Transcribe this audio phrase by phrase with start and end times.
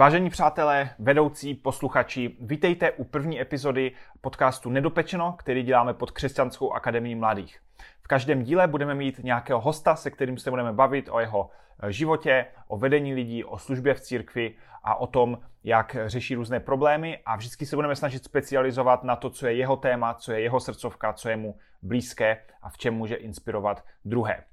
[0.00, 7.14] Vážení přátelé, vedoucí, posluchači, vítejte u první epizody podcastu Nedopečeno, který děláme pod Křesťanskou akademií
[7.14, 7.60] mladých.
[8.02, 11.50] V každém díle budeme mít nějakého hosta, se kterým se budeme bavit o jeho
[11.82, 16.60] eh, životě, o vedení lidí, o službě v církvi a o tom, jak řeší různé
[16.60, 20.40] problémy a vždycky se budeme snažit specializovat na to, co je jeho téma, co je
[20.40, 24.44] jeho srdcovka, co je mu blízké a v čem může inspirovat druhé.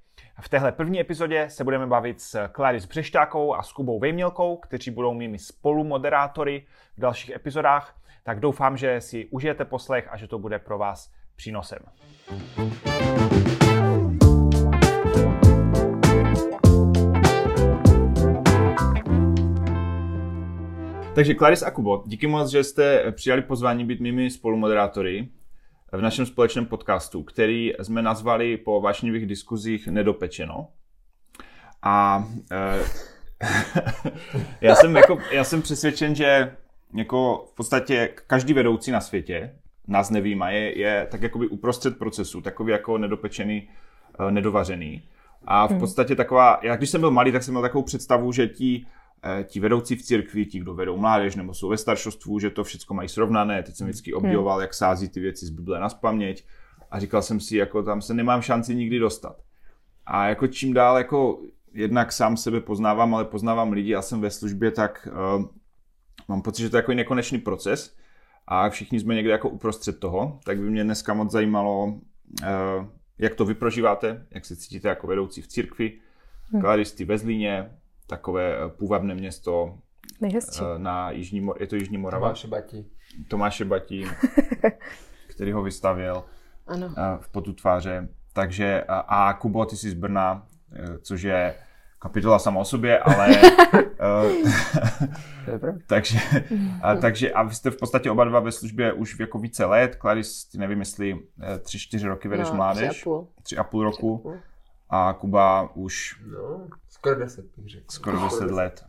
[0.41, 4.91] V téhle první epizodě se budeme bavit s Claris Břešťákou a s Kubou Vejmělkou, kteří
[4.91, 6.65] budou mými spolumoderátory
[6.97, 7.95] v dalších epizodách.
[8.23, 11.79] Tak doufám, že si užijete poslech a že to bude pro vás přínosem.
[21.15, 25.29] Takže Claris a Kubo, díky moc, že jste přijali pozvání být mými spolumoderátory
[25.97, 30.67] v našem společném podcastu, který jsme nazvali po vášnivých diskuzích Nedopečeno.
[31.83, 32.79] A e,
[34.61, 36.55] já, jsem jako, já jsem přesvědčen, že
[36.93, 39.55] jako v podstatě každý vedoucí na světě,
[39.87, 43.69] nás nevýma, je, je tak jakoby uprostřed procesu, takový jako nedopečený,
[44.27, 45.03] e, nedovařený.
[45.45, 45.79] A v hmm.
[45.79, 49.06] podstatě taková, já když jsem byl malý, tak jsem měl takovou představu, že ti Eh,
[49.43, 52.95] ti vedoucí v církvi, ti, kdo vedou mládež nebo jsou ve staršostvu, že to všechno
[52.95, 53.63] mají srovnané.
[53.63, 54.61] Teď jsem vždycky obdivoval, hmm.
[54.61, 56.45] jak sází ty věci z Bible na spaměť
[56.91, 59.41] a říkal jsem si, jako tam se nemám šanci nikdy dostat.
[60.05, 61.41] A jako čím dál, jako
[61.73, 65.45] jednak sám sebe poznávám, ale poznávám lidi a jsem ve službě, tak uh,
[66.27, 67.95] mám pocit, že to je jako nekonečný proces
[68.47, 71.99] a všichni jsme někde jako uprostřed toho, tak by mě dneska moc zajímalo, uh,
[73.17, 75.99] jak to vyprožíváte, jak se cítíte jako vedoucí v církvi,
[76.51, 76.61] hmm.
[76.61, 77.71] klaristy ve Zlíně,
[78.07, 79.77] takové eh, půvabné město
[80.21, 80.61] Nejhezčí.
[80.75, 82.27] Eh, na Jižní, je to Jižní Morava?
[82.27, 82.91] Tomáše Batí.
[83.27, 84.05] Tomáše Batí,
[85.27, 86.23] který ho vystavěl
[86.67, 86.93] ano.
[86.97, 88.07] Eh, v potu tváře.
[88.33, 90.47] Takže a Kubo, ty jsi z Brna,
[91.01, 91.55] což je
[91.99, 93.27] kapitola sama o sobě, ale
[95.87, 96.19] takže,
[96.81, 99.97] a, takže a vy jste v podstatě oba dva ve službě už jako více let.
[100.01, 101.19] Claris, ty nevím, jestli
[101.59, 102.89] tři, čtyři roky vedeš no, mládež.
[102.89, 103.27] Tři a půl.
[103.43, 104.17] Tři a půl roku.
[104.17, 104.41] Tři a půl.
[104.89, 106.21] A Kuba už...
[106.31, 107.85] No, Skoro deset, bych řekl.
[107.89, 108.85] Skoro deset let.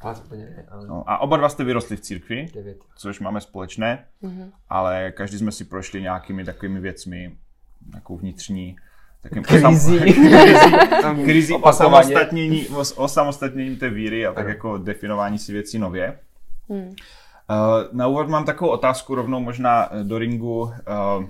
[0.00, 0.38] Aspoň
[0.70, 0.86] ale...
[0.86, 2.78] No, a oba dva jste vyrostli v církvi, Devět.
[2.96, 4.50] což máme společné, mm-hmm.
[4.68, 7.36] ale každý jsme si prošli nějakými takovými věcmi,
[7.92, 8.76] takovou vnitřní,
[9.22, 9.98] takým krizí,
[10.98, 16.18] osam, krizí osamostatnění, osamostatnění té víry a tak jako definování si věcí nově.
[16.68, 16.86] Uh,
[17.92, 20.60] na úvod mám takovou otázku rovnou možná do ringu.
[20.60, 21.24] Uh,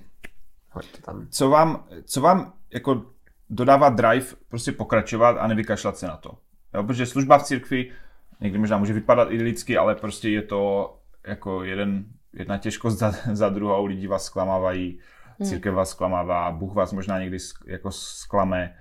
[1.30, 3.04] co vám, co vám jako
[3.50, 6.38] dodávat drive, prostě pokračovat a nevykašlat se na to.
[6.74, 7.92] Jo, protože služba v církvi
[8.40, 10.94] někdy možná může vypadat idylicky, ale prostě je to
[11.26, 15.00] jako jeden, jedna těžkost za, za druhou, lidi vás zklamávají,
[15.38, 15.48] hmm.
[15.48, 18.76] církev vás zklamává, Bůh vás možná někdy jako sklame.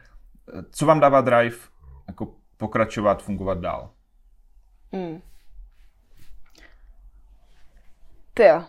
[0.72, 1.58] Co vám dává drive
[2.08, 3.90] jako pokračovat, fungovat dál?
[4.94, 5.22] Hmm.
[8.34, 8.64] Ty jo.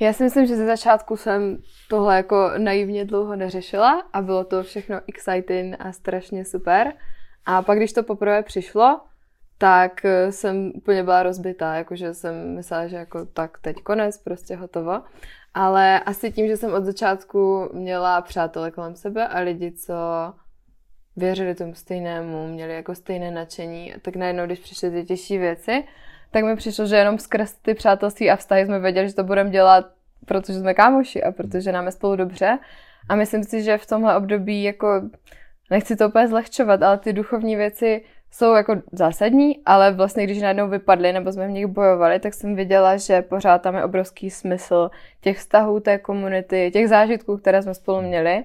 [0.00, 4.62] Já si myslím, že ze začátku jsem tohle jako naivně dlouho neřešila a bylo to
[4.62, 6.92] všechno exciting a strašně super.
[7.46, 9.00] A pak, když to poprvé přišlo,
[9.58, 14.56] tak eh, jsem úplně byla rozbitá, jakože jsem myslela, že jako tak teď konec, prostě
[14.56, 15.02] hotovo.
[15.54, 19.94] Ale asi tím, že jsem od začátku měla přátele kolem sebe a lidi, co
[21.16, 25.84] věřili tomu stejnému, měli jako stejné nadšení, tak najednou, když přišly ty těžší věci,
[26.30, 29.50] tak mi přišlo, že jenom skrz ty přátelství a vztahy jsme věděli, že to budeme
[29.50, 29.84] dělat,
[30.26, 32.58] protože jsme kámoši a protože nám je spolu dobře.
[33.08, 35.02] A myslím si, že v tomhle období jako
[35.70, 40.68] nechci to úplně zlehčovat, ale ty duchovní věci jsou jako zásadní, ale vlastně když najednou
[40.68, 44.90] vypadly nebo jsme v nich bojovali, tak jsem viděla, že pořád tam je obrovský smysl
[45.20, 48.44] těch vztahů té komunity, těch zážitků, které jsme spolu měli.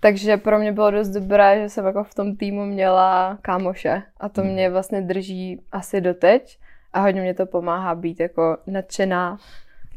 [0.00, 4.28] Takže pro mě bylo dost dobré, že jsem jako v tom týmu měla kámoše a
[4.28, 6.58] to mě vlastně drží asi doteď
[6.92, 9.38] a hodně mě to pomáhá být jako nadšená.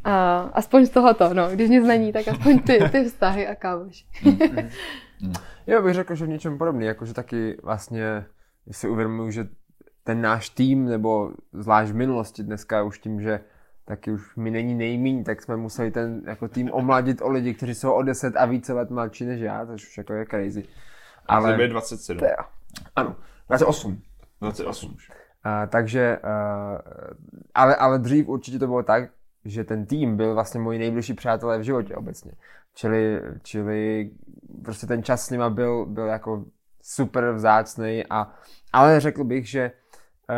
[0.04, 1.50] A aspoň z tohoto, no.
[1.52, 4.06] Když nic není, tak aspoň ty, ty vztahy a kámoši.
[5.68, 8.26] Já bych řekl, že v něčem podobný, jakože taky vlastně
[8.72, 9.48] si uvědomuji, že
[10.04, 13.40] ten náš tým, nebo zvlášť v minulosti dneska už tím, že
[13.86, 17.76] taky už mi není nejmíň, tak jsme museli ten jako tým omladit o lidi, kteří
[17.76, 20.64] jsou o 10 a více let mladší než já, což už jako je crazy.
[21.26, 21.62] Ale...
[21.62, 22.20] je 27.
[22.96, 23.16] Ano,
[23.48, 24.02] 28.
[24.42, 25.12] 28 už.
[25.68, 26.80] Takže, uh,
[27.54, 29.10] ale, ale dřív určitě to bylo tak,
[29.46, 32.32] že ten tým byl vlastně moji nejbližší přátelé v životě obecně.
[32.74, 34.12] Čili, čili
[34.64, 36.46] prostě ten čas s nima byl, byl jako
[36.82, 38.34] super vzácný a
[38.74, 39.72] ale řekl bych, že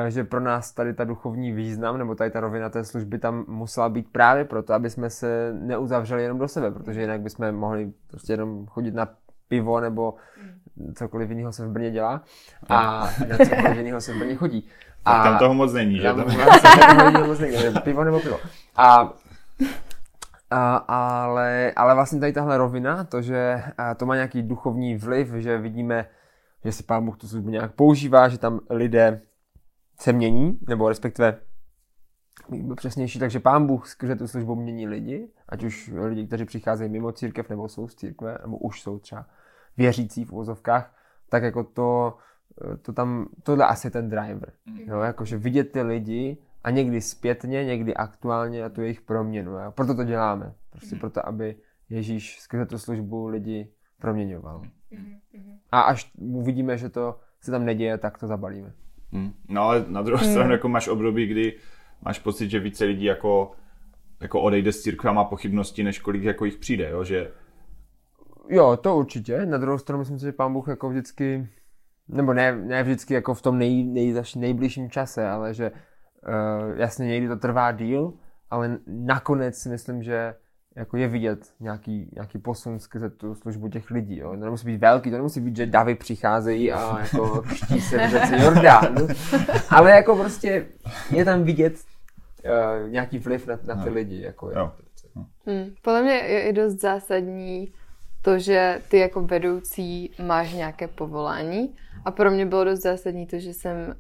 [0.07, 3.89] že pro nás tady ta duchovní význam nebo tady ta rovina té služby tam musela
[3.89, 8.33] být právě proto, aby jsme se neuzavřeli jenom do sebe, protože jinak bychom mohli prostě
[8.33, 9.07] jenom chodit na
[9.48, 10.15] pivo nebo
[10.95, 12.21] cokoliv jiného se v Brně dělá
[12.69, 14.69] a na cokoliv jiného se v Brně chodí.
[15.06, 16.03] A tam toho moc není, že?
[16.03, 18.39] Tam Tam, toho moc není, pivo nebo pivo.
[18.75, 19.13] A
[20.50, 23.63] a, ale, ale vlastně tady tahle rovina, to, že
[23.97, 26.06] to má nějaký duchovní vliv, že vidíme,
[26.65, 29.21] že si pán Bůh tu službu nějak používá, že tam lidé
[30.00, 31.38] se mění, nebo respektive
[32.50, 36.91] byl přesnější, takže pán Bůh skrze tu službu mění lidi, ať už lidi, kteří přicházejí
[36.91, 39.25] mimo církev, nebo jsou z církve, nebo už jsou třeba
[39.77, 40.95] věřící v úzovkách,
[41.29, 42.18] tak jako to,
[42.81, 44.51] to tam, tohle asi ten driver.
[44.85, 49.51] Jo, jakože vidět ty lidi a někdy zpětně, někdy aktuálně a tu jejich proměnu.
[49.51, 49.71] Jo.
[49.71, 50.53] Proto to děláme.
[50.69, 51.56] Prostě proto, aby
[51.89, 54.62] Ježíš skrze tu službu lidi proměňoval.
[55.71, 58.74] A až uvidíme, že to se tam neděje, tak to zabalíme.
[59.50, 61.57] No ale na druhou stranu jako máš období, kdy
[62.01, 63.51] máš pocit, že více lidí jako,
[64.19, 67.03] jako odejde z církve a má pochybnosti, než kolik jako jich přijde, jo?
[67.03, 67.31] že
[68.49, 69.45] Jo, to určitě.
[69.45, 71.49] Na druhou stranu myslím si, že pán Bůh jako vždycky,
[72.07, 77.07] nebo ne, ne vždycky jako v tom nej, nej, nejbližším čase, ale že uh, jasně
[77.07, 78.13] někdy to trvá díl,
[78.49, 80.35] ale nakonec si myslím, že
[80.75, 84.17] jako je vidět nějaký, nějaký posun skrze tu službu těch lidí.
[84.17, 84.29] Jo.
[84.29, 88.09] To nemusí být velký, to nemusí být, že davy přicházejí a jako křtí se v
[88.09, 88.95] řece Jordán.
[89.69, 90.67] Ale jako prostě
[91.11, 94.21] je tam vidět uh, nějaký vliv na, na ty lidi.
[94.21, 94.71] Jako, jo.
[95.45, 95.65] Hmm.
[95.81, 97.73] Podle mě je i dost zásadní
[98.21, 101.75] to, že ty jako vedoucí máš nějaké povolání.
[102.05, 103.95] A pro mě bylo dost zásadní to, že jsem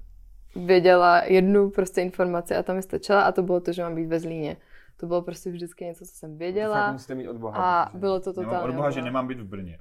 [0.55, 4.05] věděla jednu prostě informaci a tam mi stačila a to bylo to, že mám být
[4.07, 4.57] ve Zlíně.
[4.99, 6.91] To bylo prostě vždycky něco, co jsem Fakt věděla.
[6.91, 7.57] musíte mít od Boha.
[7.57, 8.69] A protože- bylo to nemám totálně.
[8.69, 9.77] od Boha, že nemám být v Brně.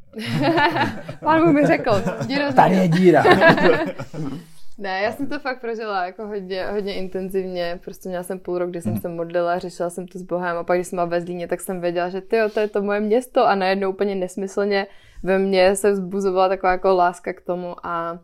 [1.25, 1.91] Pán mi řekl,
[2.49, 3.25] do Tady je díra.
[4.79, 7.81] Ne, já jsem to fakt prožila jako hodně, hodně intenzivně.
[7.85, 10.65] Prostě měla jsem půl rok, kdy jsem se modlila, řešila jsem to s Bohem a
[10.65, 13.01] pak, když jsem byla ve Zlíně, tak jsem věděla, že ty, to je to moje
[13.01, 14.87] město a najednou úplně nesmyslně
[15.23, 18.19] ve mně se vzbuzovala taková jako láska k tomu a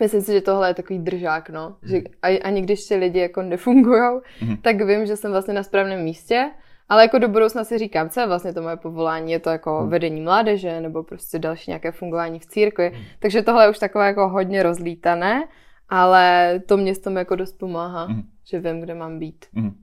[0.00, 1.76] myslím si, že tohle je takový držák, no.
[1.82, 4.20] Že a- ani když ti lidi jako nefungujou,
[4.62, 6.50] tak vím, že jsem vlastně na správném místě,
[6.90, 9.86] ale jako do budoucna si říkám, co je vlastně to moje povolání, je to jako
[9.86, 12.92] vedení mládeže nebo prostě další nějaké fungování v církvi.
[13.18, 15.48] Takže tohle je už takové jako hodně rozlítané,
[15.88, 18.22] ale to město mi jako dost pomáhá, Mhm.
[18.44, 19.44] že vím, kde mám být.
[19.52, 19.74] Mhm.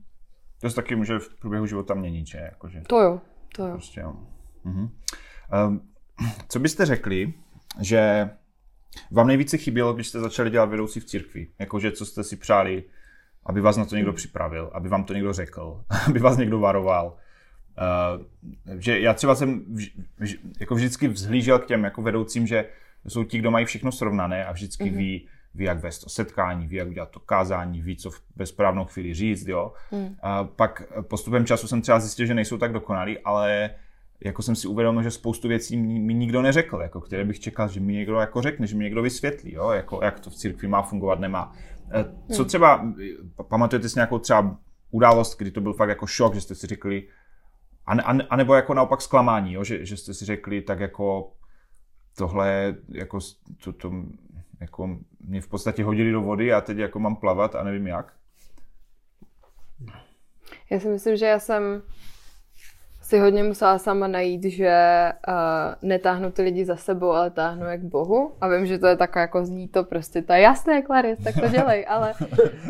[0.60, 2.38] To se taky může v průběhu života měnit, že?
[2.38, 3.20] Jakože, To jo,
[3.56, 3.72] to jo.
[3.72, 4.12] prostě, jo.
[4.64, 4.88] Mhm.
[5.68, 5.80] Um,
[6.48, 7.32] co byste řekli,
[7.80, 8.30] že
[9.10, 11.46] vám nejvíce chybělo, když jste začali dělat vedoucí v církvi?
[11.58, 12.84] Jakože co jste si přáli,
[13.48, 17.16] aby vás na to někdo připravil, aby vám to někdo řekl, aby vás někdo varoval.
[18.66, 22.68] Uh, že já třeba jsem vž, vž, jako vždycky vzhlížel k těm jako vedoucím, že
[23.08, 24.96] jsou ti, kdo mají všechno srovnané a vždycky mm-hmm.
[24.96, 28.46] ví, ví, jak vést to setkání, ví, jak udělat to kázání, ví, co v- ve
[28.46, 29.72] správnou chvíli říct, jo.
[29.90, 30.16] Mm.
[30.22, 33.70] A pak postupem času jsem třeba zjistil, že nejsou tak dokonalí, ale
[34.24, 37.68] jako jsem si uvědomil, že spoustu věcí mi, mi nikdo neřekl, jako které bych čekal,
[37.68, 40.68] že mi někdo jako řekne, že mi někdo vysvětlí, jo, jako, jak to v církvi
[40.68, 41.52] má fungovat, nemá.
[41.92, 44.58] Eh, Co třeba, eh, pamatujete si nějakou třeba
[44.90, 47.08] událost, kdy to byl fakt jako šok, že jste si řekli,
[47.86, 50.62] a, ne, a, ne- a nebo jako naopak zklamání, jo, že, že jste si řekli,
[50.62, 51.32] tak jako
[52.16, 53.18] tohle, jako,
[53.64, 53.92] to, to,
[54.60, 58.12] jako mě v podstatě hodili do vody a teď jako mám plavat a nevím jak.
[60.70, 61.82] Já si myslím, že já jsem
[63.08, 64.72] si hodně musela sama najít, že
[65.28, 65.34] uh,
[65.82, 68.32] netáhnu ty lidi za sebou, ale táhnu jak Bohu.
[68.40, 71.48] A vím, že to je takové jako zní to prostě, je jasné, Claris, tak to
[71.48, 72.14] dělej, ale,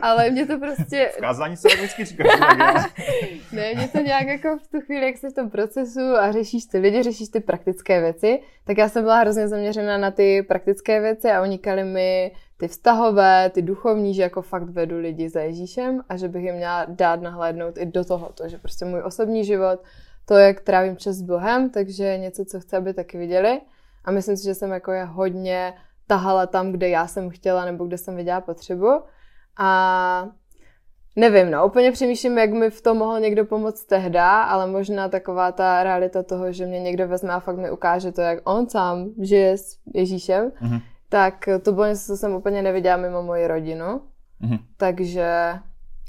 [0.02, 2.24] ale mě to prostě, V kázání se vždycky říká,
[3.52, 6.64] ne, mě to nějak jako v tu chvíli, jak jsi v tom procesu a řešíš
[6.64, 11.00] ty lidi, řešíš ty praktické věci, tak já jsem byla hrozně zaměřena na ty praktické
[11.00, 16.00] věci a unikali mi ty vztahové, ty duchovní, že jako fakt vedu lidi za Ježíšem
[16.08, 19.80] a že bych jim měla dát nahlédnout i do tohoto, že prostě můj osobní život,
[20.28, 23.60] to, jak trávím čas s Bohem, takže je něco, co chci, aby taky viděli.
[24.04, 25.74] A myslím si, že jsem jako je hodně
[26.06, 28.88] tahala tam, kde já jsem chtěla nebo kde jsem viděla potřebu.
[29.58, 30.28] A
[31.16, 35.52] nevím, no, úplně přemýšlím, jak mi v tom mohl někdo pomoct tehda, ale možná taková
[35.52, 39.08] ta realita toho, že mě někdo vezme a fakt mi ukáže to, jak on sám
[39.22, 40.78] žije s Ježíšem, Mhm.
[41.08, 44.00] tak to bylo něco, co jsem úplně neviděla mimo moji rodinu.
[44.40, 44.56] Mhm.
[44.76, 45.54] Takže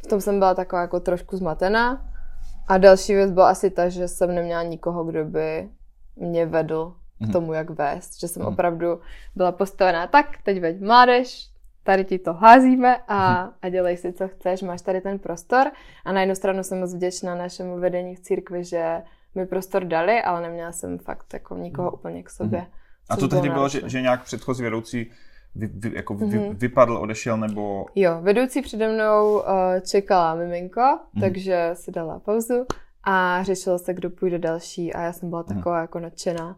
[0.06, 2.09] v tom jsem byla taková jako trošku zmatená.
[2.70, 5.70] A další věc byla asi ta, že jsem neměla nikoho, kdo by
[6.16, 6.94] mě vedl
[7.30, 8.20] k tomu, jak vést.
[8.20, 9.00] Že jsem opravdu
[9.36, 11.50] byla postavená tak, teď veď mládež,
[11.84, 15.72] tady ti to házíme a, a dělej si, co chceš, máš tady ten prostor.
[16.06, 19.02] A na jednu stranu jsem moc vděčná našemu vedení v církvi, že
[19.36, 22.68] mi prostor dali, ale neměla jsem fakt jako nikoho úplně k sobě.
[23.10, 25.12] A to tehdy bylo, že, že nějak předchozí vedoucí
[25.56, 26.56] vy, vy, jako vy, Mhm.
[26.56, 27.86] vypadl, odešel, nebo...
[27.96, 29.44] Jo, vedoucí přede mnou uh,
[29.88, 31.22] čekala miminko, mm.
[31.22, 32.66] takže si dala pauzu
[33.04, 36.58] a řešilo se, kdo půjde další a já jsem byla taková jako nadšená.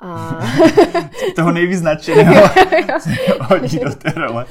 [0.00, 0.38] A...
[1.36, 2.48] Toho nejvíc nadšeného
[3.40, 4.46] hodí do té role.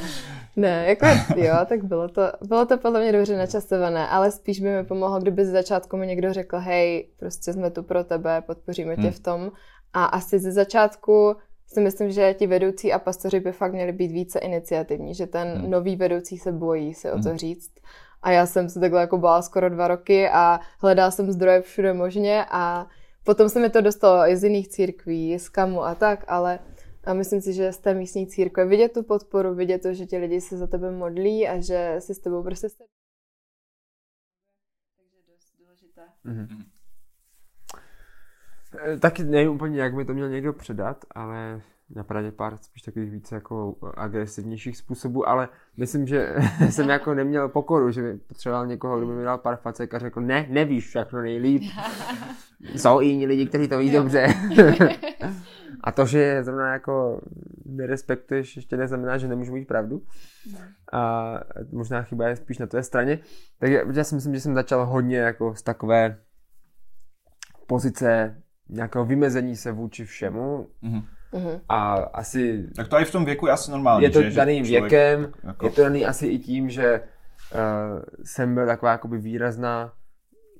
[0.56, 4.70] Ne, jako jo, tak bylo to, bylo to podle mě dobře načasované, ale spíš by
[4.70, 8.96] mi pomohlo, kdyby ze začátku mi někdo řekl, hej, prostě jsme tu pro tebe, podpoříme
[8.96, 9.12] tě hmm.
[9.12, 9.52] v tom.
[9.94, 11.36] A asi ze začátku
[11.68, 15.48] si myslím, že ti vedoucí a pastoři by fakt měli být více iniciativní, že ten
[15.48, 15.72] hmm.
[15.72, 17.38] nový vedoucí se bojí si o to hmm.
[17.38, 17.72] říct.
[18.22, 21.94] A já jsem se takhle jako bála skoro dva roky a hledala jsem zdroje všude
[21.94, 22.88] možně a
[23.24, 26.60] potom se mi to dostalo i z jiných církví, z kamu a tak, ale
[27.08, 30.18] a myslím si, že z té místní církve vidět tu podporu, vidět to, že ti
[30.18, 32.84] lidi se za tebe modlí a že si s tebou prostě jste...
[34.98, 36.02] Takže dost důležité.
[36.26, 36.66] Mm-hmm.
[39.00, 41.62] Taky nevím úplně, jak mi to měl někdo předat, ale
[41.96, 46.36] napadá pár spíš takových více jako agresivnějších způsobů, ale myslím, že
[46.70, 50.00] jsem jako neměl pokoru, že by potřeboval někoho, kdo by mi dal pár facek a
[50.00, 51.64] řekl, ne, nevíš všechno nejlíp.
[52.76, 54.28] Jsou i jiní lidi, kteří to ví dobře.
[55.84, 57.22] a to, že zrovna jako
[57.66, 60.02] nerespektuješ, ještě neznamená, že nemůžu mít pravdu.
[60.94, 61.34] A
[61.72, 63.20] možná chyba je spíš na tvé straně.
[63.60, 66.18] Takže já si myslím, že jsem začal hodně jako z takové
[67.68, 70.68] pozice nějakého vymezení se vůči všemu.
[70.84, 71.60] Mm-hmm Uh-huh.
[71.70, 72.68] A asi...
[72.76, 75.34] Tak to i v tom věku je asi normální, Je to že, daný že věkem,
[75.44, 75.66] jako...
[75.66, 77.02] je to daný asi i tím, že
[77.54, 77.60] uh,
[78.24, 79.94] jsem byl taková jakoby výrazná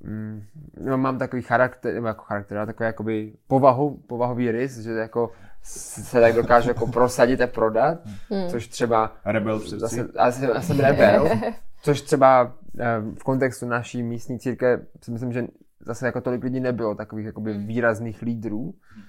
[0.02, 0.42] mm,
[0.80, 5.30] no, mám takový charakter, nebo jako charakter, takový jakoby povahu, povahový rys, že jako
[5.62, 7.98] se tak dokáže jako prosadit a prodat,
[8.30, 8.48] hmm.
[8.48, 9.12] což třeba...
[9.24, 9.78] Rebel přeci.
[9.78, 10.08] Zase,
[10.54, 11.28] já jsem rebel,
[11.82, 15.46] což třeba uh, v kontextu naší místní církve si myslím, že
[15.80, 17.66] zase jako tolik lidí nebylo, takových jakoby hmm.
[17.66, 18.74] výrazných lídrů.
[18.94, 19.02] Hmm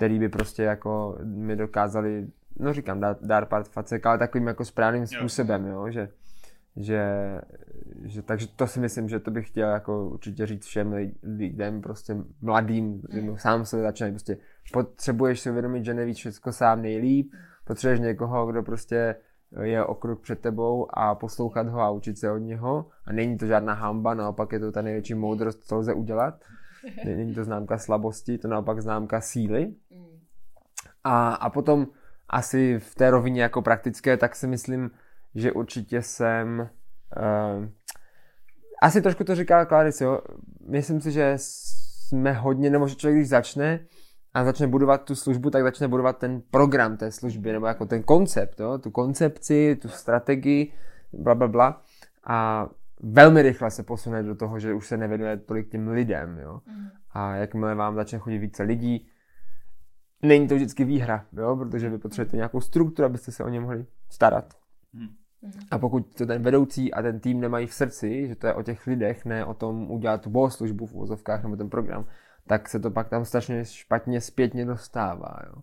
[0.00, 4.64] který by prostě jako mi dokázali, no říkám, dát, dát pár facek, ale takovým jako
[4.64, 6.08] správným způsobem, jo, že,
[6.76, 7.02] že,
[8.04, 12.16] že, takže to si myslím, že to bych chtěl jako určitě říct všem lidem, prostě
[12.42, 13.36] mladým, mm.
[13.36, 14.36] sám se začínají, prostě
[14.72, 17.32] potřebuješ si uvědomit, že nevíš všechno sám nejlíp,
[17.64, 19.16] potřebuješ někoho, kdo prostě
[19.62, 23.46] je okruh před tebou a poslouchat ho a učit se od něho a není to
[23.46, 26.34] žádná hamba, naopak je to ta největší moudrost, co lze udělat
[27.04, 29.74] Není to známka slabosti, to naopak známka síly.
[31.04, 31.86] A, a potom
[32.28, 34.90] asi v té rovině jako praktické, tak si myslím,
[35.34, 36.68] že určitě jsem...
[37.16, 37.68] Uh,
[38.82, 40.20] asi trošku to říká Clarice, jo.
[40.68, 43.86] Myslím si, že jsme hodně, nebo že člověk, když začne
[44.34, 48.02] a začne budovat tu službu, tak začne budovat ten program té služby, nebo jako ten
[48.02, 48.78] koncept, jo?
[48.78, 50.72] tu koncepci, tu strategii,
[51.12, 51.82] bla, bla, bla.
[52.24, 52.68] A
[53.02, 56.60] velmi rychle se posune do toho, že už se nevěnuje tolik těm lidem, jo.
[56.66, 56.88] Mm.
[57.10, 59.08] A jakmile vám začne chodit více lidí,
[60.22, 63.86] není to vždycky výhra, jo, protože vy potřebujete nějakou strukturu, abyste se o ně mohli
[64.08, 64.54] starat.
[64.92, 65.08] Mm.
[65.70, 68.62] A pokud to ten vedoucí a ten tým nemají v srdci, že to je o
[68.62, 72.06] těch lidech, ne o tom udělat tu bohoslužbu v úvozovkách nebo ten program,
[72.50, 75.38] tak se to pak tam strašně špatně zpětně dostává.
[75.46, 75.62] Jo.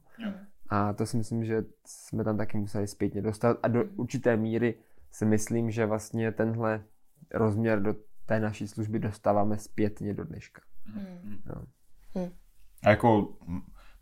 [0.69, 4.75] A to si myslím, že jsme tam taky museli zpětně dostat a do určité míry
[5.11, 6.83] si myslím, že vlastně tenhle
[7.33, 10.61] rozměr do té naší služby dostáváme zpětně do dneška.
[10.85, 11.37] Hmm.
[11.45, 11.63] No.
[12.15, 12.31] Hmm.
[12.83, 13.33] A jako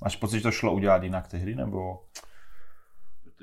[0.02, 2.04] máš pocit, že to šlo udělat jinak tehdy, nebo?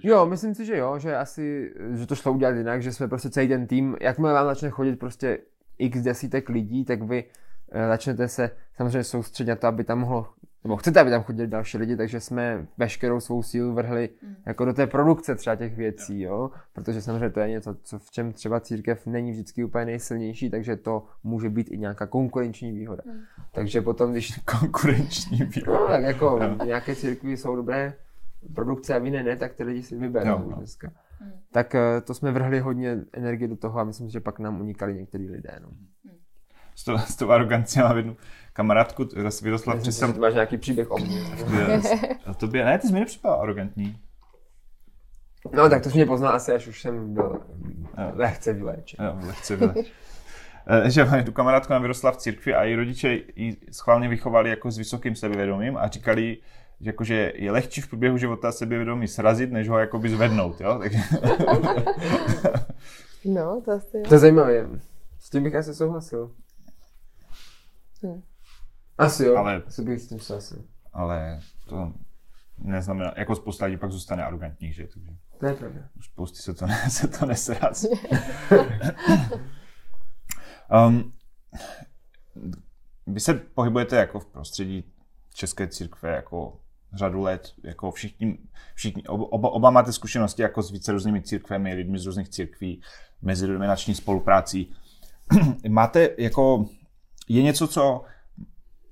[0.02, 3.30] Jo, myslím si, že jo, že asi, že to šlo udělat jinak, že jsme prostě
[3.30, 5.38] celý ten tým, jakmile vám začne chodit prostě
[5.78, 7.24] x desítek lidí, tak vy
[7.88, 10.26] začnete se samozřejmě soustředit na to, aby tam mohlo
[10.64, 14.34] nebo chcete, aby tam chodili další lidi, takže jsme veškerou svou sílu vrhli mm.
[14.46, 18.10] jako do té produkce třeba těch věcí, jo, protože samozřejmě to je něco, co v
[18.10, 23.02] čem třeba církev není vždycky úplně nejsilnější, takže to může být i nějaká konkurenční výhoda.
[23.06, 23.20] Mm.
[23.54, 24.38] Takže potom, když...
[24.60, 25.80] Konkurenční výhoda.
[25.80, 26.64] No, tak jako no.
[26.64, 27.94] nějaké církvy jsou dobré
[28.54, 30.56] produkce a jiné ne, tak ty lidi si vyberou no, no.
[30.56, 30.92] dneska.
[31.20, 31.32] Mm.
[31.52, 34.94] Tak eh, to jsme vrhli hodně energie do toho a myslím, že pak nám unikali
[34.94, 35.68] některý lidé, no.
[35.68, 36.21] Mm.
[36.74, 38.16] S, to, s tou arogancí mám jednu
[38.52, 39.08] kamarádku,
[39.42, 40.20] vyrostla při sam...
[40.20, 41.20] máš nějaký příběh o mně.
[42.26, 43.98] A tobě, ne, ty jsi mi nepřipadal arrogantní.
[45.52, 47.40] No tak to jsi mě poznal asi, až už jsem byl
[47.98, 48.12] jo.
[48.14, 49.04] lehce vyléčen.
[49.04, 49.84] Jo, lehce vyléčen.
[50.66, 54.70] Eh, že tu kamarádku nám vyrostla v církvi a její rodiče ji schválně vychovali jako
[54.70, 56.38] s vysokým sebevědomím a říkali,
[56.80, 60.78] že jakože je lehčí v průběhu života sebevědomí srazit, než ho jakoby zvednout, jo?
[60.78, 60.98] Takže...
[63.24, 64.02] no, to asi jo.
[64.08, 64.68] To je zajímavé.
[65.18, 66.30] S tím bych asi souhlasil.
[68.02, 68.22] Hmm.
[68.98, 70.64] Asi jo, ale, asi bych s tím souhlasil.
[70.92, 71.92] Ale to
[72.58, 74.86] neznamená, jako spousta lidí pak zůstane arrogantních, že?
[74.86, 75.10] Takže
[75.42, 75.80] to je pravda.
[76.00, 77.88] Spousty se to, ne, se to nesrazí.
[80.88, 81.12] um,
[83.06, 84.84] vy se pohybujete jako v prostředí
[85.34, 86.60] České církve jako
[86.94, 88.38] řadu let, jako všichni,
[88.74, 92.82] všichni oba, oba máte zkušenosti jako s více různými církvemi, lidmi z různých církví,
[93.22, 94.74] mezidenominační spoluprácí.
[95.68, 96.66] máte jako,
[97.36, 98.04] je něco, co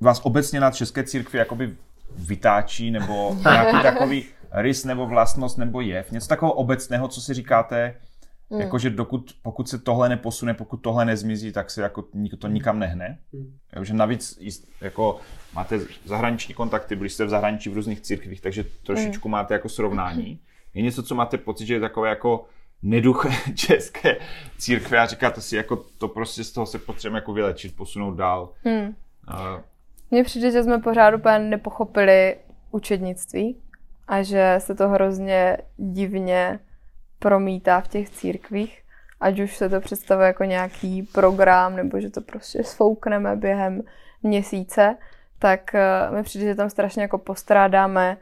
[0.00, 1.76] vás obecně na České církvi jakoby
[2.16, 7.94] vytáčí, nebo nějaký takový rys nebo vlastnost nebo jev, něco takového obecného, co si říkáte,
[8.50, 8.60] mm.
[8.60, 12.04] jakože dokud, pokud se tohle neposune, pokud tohle nezmizí, tak se jako
[12.38, 13.18] to nikam nehne.
[13.32, 13.84] Mm.
[13.84, 14.38] že navíc
[14.80, 15.20] jako
[15.54, 19.32] máte zahraniční kontakty, byli jste v zahraničí v různých církvích, takže trošičku mm.
[19.32, 20.40] máte jako srovnání.
[20.74, 22.46] Je něco, co máte pocit, že je takové jako
[22.82, 24.16] neduch české
[24.58, 28.52] církve a říkáte si, jako to prostě z toho se potřebujeme jako vylečit, posunout dál.
[28.64, 28.94] Hmm.
[30.10, 32.36] Mně přijde, že jsme pořád úplně nepochopili
[32.70, 33.62] učednictví
[34.08, 36.58] a že se to hrozně divně
[37.18, 38.82] promítá v těch církvích,
[39.20, 43.82] ať už se to představuje jako nějaký program, nebo že to prostě sfoukneme během
[44.22, 44.96] měsíce,
[45.38, 48.16] tak uh, mi přijde, že tam strašně jako postrádáme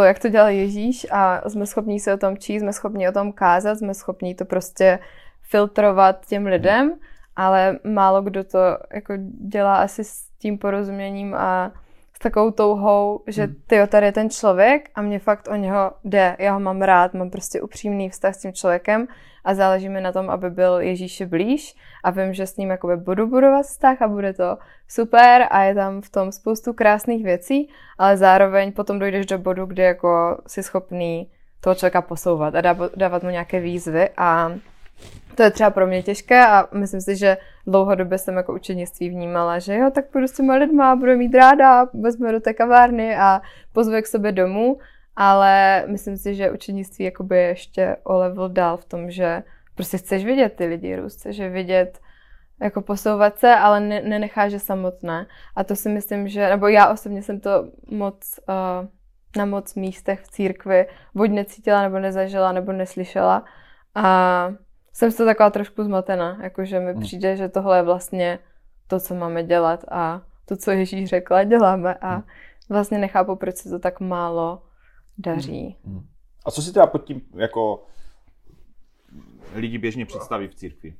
[0.00, 3.12] to, jak to dělal Ježíš a jsme schopni se o tom číst, jsme schopni o
[3.12, 4.98] tom kázat, jsme schopni to prostě
[5.42, 6.92] filtrovat těm lidem,
[7.36, 8.58] ale málo kdo to
[8.92, 9.14] jako
[9.48, 11.72] dělá asi s tím porozuměním a
[12.22, 13.54] takovou touhou, že hmm.
[13.66, 16.36] ty tady je ten člověk a mě fakt o něho jde.
[16.38, 19.08] Já ho mám rád, mám prostě upřímný vztah s tím člověkem
[19.44, 21.74] a záleží mi na tom, aby byl Ježíši blíž
[22.04, 24.58] a vím, že s ním jakoby budu budovat vztah a bude to
[24.88, 29.66] super a je tam v tom spoustu krásných věcí, ale zároveň potom dojdeš do bodu,
[29.66, 32.60] kde jako jsi schopný toho člověka posouvat a
[32.96, 34.52] dávat mu nějaké výzvy a
[35.34, 37.36] to je třeba pro mě těžké a myslím si, že
[37.70, 41.86] dlouhodobě jsem jako učenictví vnímala, že jo, tak půjdu s těma lidma, budu mít ráda,
[41.94, 43.40] vezmu do té kavárny a
[43.72, 44.78] pozvu k sobě domů,
[45.16, 49.42] ale myslím si, že učenictví jakoby ještě o level dál v tom, že
[49.74, 52.00] prostě chceš vidět ty lidi růst, chceš je vidět,
[52.62, 55.26] jako posouvat se, ale ne, nenecháš je samotné.
[55.56, 58.88] A to si myslím, že, nebo já osobně jsem to moc uh,
[59.36, 63.44] na moc místech v církvi buď necítila, nebo nezažila, nebo neslyšela.
[63.94, 64.52] A
[64.92, 67.02] jsem to taková trošku zmatená, jakože mi hmm.
[67.02, 68.38] přijde, že tohle je vlastně
[68.86, 72.24] to, co máme dělat a to, co Ježíš řekla, děláme a hmm.
[72.68, 74.62] vlastně nechápu, proč se to tak málo
[75.18, 75.76] daří.
[75.84, 76.06] Hmm.
[76.46, 77.86] A co si teda pod tím jako
[79.54, 80.94] lidi běžně představí v církvi?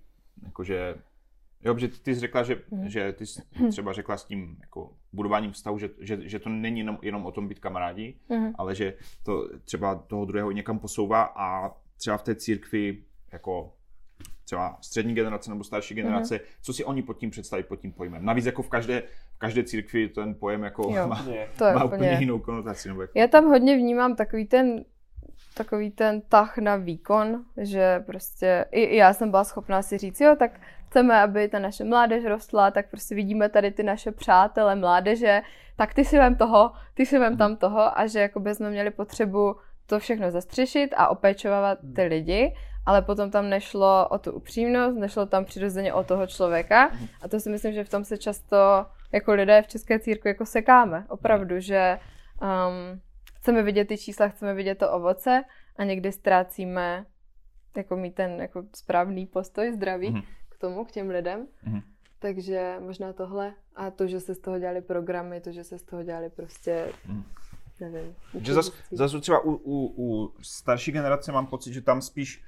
[0.45, 0.95] Jakože
[1.65, 2.89] Jo, protože ty jsi řekla, že, mm.
[2.89, 6.79] že ty jsi třeba řekla s tím jako budováním vztahu, že, že, že to není
[6.79, 8.53] jenom, jenom o tom být kamarádi, mm.
[8.55, 13.73] ale že to třeba toho druhého někam posouvá a třeba v té církvi jako
[14.51, 16.41] třeba střední generace nebo starší generace, mm.
[16.63, 18.25] co si oni pod tím představí, pod tím pojmem.
[18.25, 19.03] Navíc jako v každé,
[19.35, 21.25] v každé církvi ten pojem jako jo, má,
[21.59, 22.89] to je má úplně, úplně jinou konotaci.
[22.89, 23.19] Nebo jako...
[23.19, 24.85] Já tam hodně vnímám takový ten
[25.55, 30.37] takový ten tah na výkon, že prostě i já jsem byla schopná si říct, jo,
[30.39, 35.43] tak chceme, aby ta naše mládež rostla, tak prostě vidíme tady ty naše přátele mládeže,
[35.77, 38.91] tak ty si vem toho, ty si vem tam toho a že jako jsme měli
[38.91, 42.55] potřebu to všechno zastřešit a opečovat ty lidi,
[42.91, 46.91] ale potom tam nešlo o tu upřímnost, nešlo tam přirozeně o toho člověka
[47.23, 48.57] a to si myslím, že v tom se často
[49.13, 51.99] jako lidé v České církvi jako sekáme, opravdu, že
[52.43, 53.01] um,
[53.35, 55.43] chceme vidět ty čísla, chceme vidět to ovoce
[55.77, 57.07] a někdy ztrácíme
[57.77, 60.25] jako mít ten jako správný postoj, zdravý mm-hmm.
[60.49, 61.47] k tomu, k těm lidem.
[61.67, 61.83] Mm-hmm.
[62.19, 65.83] Takže možná tohle a to, že se z toho dělali programy, to, že se z
[65.83, 67.25] toho dělali prostě, mm.
[67.81, 68.15] nevím.
[68.41, 72.43] Že zase zas třeba u, u, u starší generace mám pocit, že tam spíš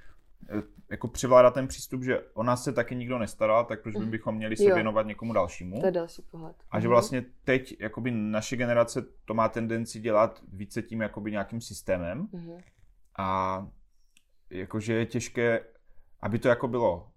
[0.91, 4.57] jako převládá ten přístup, že o nás se taky nikdo nestaral, tak proč bychom měli
[4.57, 4.75] se jo.
[4.75, 5.81] věnovat někomu dalšímu.
[5.81, 6.57] To je další pohled.
[6.71, 6.91] A že mhm.
[6.91, 12.27] vlastně teď jakoby naše generace to má tendenci dělat více tím jakoby nějakým systémem.
[12.27, 12.63] Mm-hmm.
[13.19, 13.67] A
[14.51, 15.65] jakože je těžké,
[16.21, 17.11] aby to jako bylo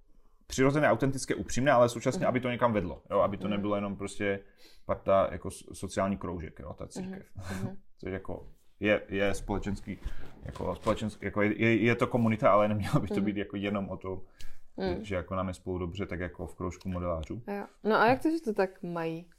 [0.47, 2.29] přirozené, autentické, upřímné, ale současně, mm-hmm.
[2.29, 3.03] aby to někam vedlo.
[3.11, 3.19] Jo?
[3.19, 3.51] Aby to mm-hmm.
[3.51, 4.39] nebylo jenom prostě
[4.85, 6.73] parta jako sociální kroužek, jo?
[6.73, 7.25] ta církev.
[7.37, 7.77] Mm-hmm.
[7.97, 8.47] Což jako
[8.79, 9.97] je, je společenský,
[10.43, 13.25] jako, společenský, jako je, je, to komunita, ale nemělo by to mhm.
[13.25, 14.21] být jako jenom o tom,
[14.77, 15.03] mm.
[15.03, 17.41] že jako nám je spolu dobře, tak jako v kroužku modelářů.
[17.47, 17.65] Jo.
[17.83, 19.29] No a jak to, že to tak mají?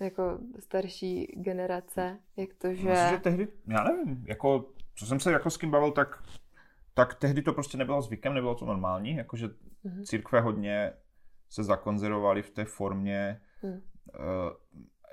[0.00, 2.88] Jako starší generace, jak to, že...
[2.88, 6.22] Myslím, že tehdy, já nevím, jako, co jsem se jako s kým bavil, tak,
[6.94, 10.02] tak tehdy to prostě nebylo zvykem, nebylo to normální, jakože mm-hmm.
[10.04, 10.92] církve hodně
[11.50, 13.72] se zakonzervovaly v té formě, mm.
[13.72, 13.80] uh,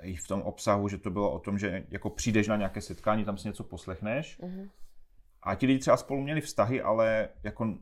[0.02, 3.24] i v tom obsahu, že to bylo o tom, že jako přijdeš na nějaké setkání,
[3.24, 4.40] tam si něco poslechneš.
[4.40, 4.68] Mm-hmm.
[5.42, 7.74] A ti lidi třeba spolu měli vztahy, ale jako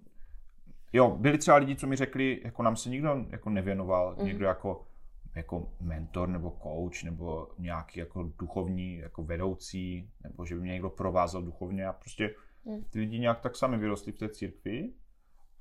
[0.93, 4.25] jo, byli třeba lidi, co mi řekli, jako nám se nikdo jako nevěnoval, mm-hmm.
[4.25, 4.87] někdo jako,
[5.35, 10.91] jako mentor nebo coach nebo nějaký jako duchovní jako vedoucí, nebo že by mě někdo
[10.91, 12.85] provázel duchovně a prostě mm.
[12.91, 14.91] ty lidi nějak tak sami vyrostli v té církvi.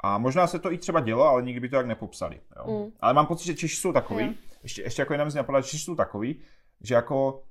[0.03, 2.41] A možná se to i třeba dělo, ale nikdy by to tak nepopsali.
[2.55, 2.85] Jo?
[2.85, 2.91] Mm.
[2.99, 5.79] Ale mám pocit, že Češi jsou takový, mm ještě, ještě jako jedna z napadla, že
[5.79, 6.39] jsou takový,
[6.81, 7.43] že jako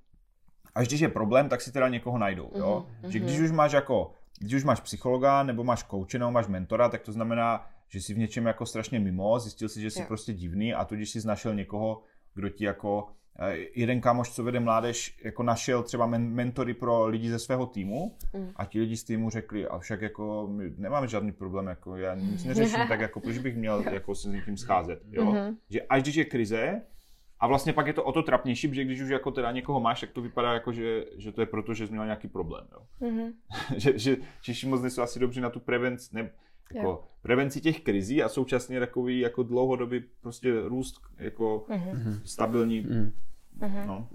[0.74, 2.86] až když je problém, tak si teda někoho najdou, jo?
[3.02, 3.08] Mm-hmm.
[3.08, 6.88] Že když už máš jako, když už máš psychologa, nebo máš kouče, nebo máš mentora,
[6.88, 10.08] tak to znamená, že jsi v něčem jako strašně mimo, zjistil si, že jsi yeah.
[10.08, 12.02] prostě divný a tudíž jsi našel někoho,
[12.34, 13.06] kdo ti jako
[13.38, 17.66] eh, jeden kámoš, co vede mládež, jako našel třeba men- mentory pro lidi ze svého
[17.66, 18.50] týmu Mm.
[18.56, 22.14] a ti lidi z týmu řekli, a však jako my nemáme žádný problém, jako já
[22.14, 25.24] nic neřeším, tak jako proč bych měl jako se s někým scházet, jo?
[25.24, 25.56] Mhm.
[25.70, 26.82] Že až když je krize,
[27.40, 30.00] a vlastně pak je to o to trapnější, protože když už jako teda někoho máš,
[30.00, 33.10] tak to vypadá jako, že, že to je proto, že jsi měl nějaký problém, jo?
[33.10, 33.32] Mhm.
[33.76, 36.30] že, že Češi moc nejsou asi dobří na tu prevenci, ne,
[36.74, 37.04] jako Jo.
[37.22, 42.20] prevenci těch krizí a současně takový jako dlouhodobý prostě růst jako Mhm.
[42.24, 42.80] stabilní.
[42.80, 43.12] Mm.
[43.60, 43.86] Mhm.
[43.86, 44.08] No.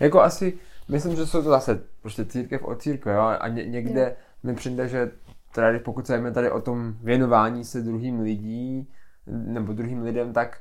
[0.00, 3.20] Jako asi, myslím, že jsou to zase prostě církev od církve, jo?
[3.40, 5.10] A ně, někde mi přijde, že
[5.54, 8.88] tady pokud se tady o tom věnování se druhým lidí,
[9.26, 10.60] nebo druhým lidem, tak,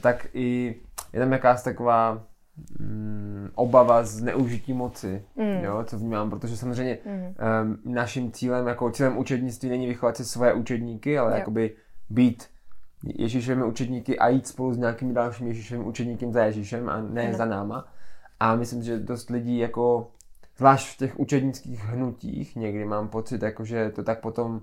[0.00, 0.76] tak i
[1.12, 2.22] je tam jakási taková
[2.78, 5.64] mm, obava z neužití moci, Mm.
[5.64, 7.34] jo, co vnímám, protože samozřejmě Mhm.
[7.84, 11.36] um, naším cílem, jako cílem učednictví není vychovat si svoje učedníky, ale Jo.
[11.38, 11.76] jakoby
[12.10, 12.44] být
[13.18, 17.36] Ježíšovými učedníky a jít spolu s nějakými dalšími Ježíšovými učedníky za Ježíšem a ne Ano.
[17.36, 17.88] za náma.
[18.40, 20.10] A myslím, že dost lidí jako,
[20.58, 24.60] zvlášť v těch učednických hnutích, někdy mám pocit, jako, že to tak potom,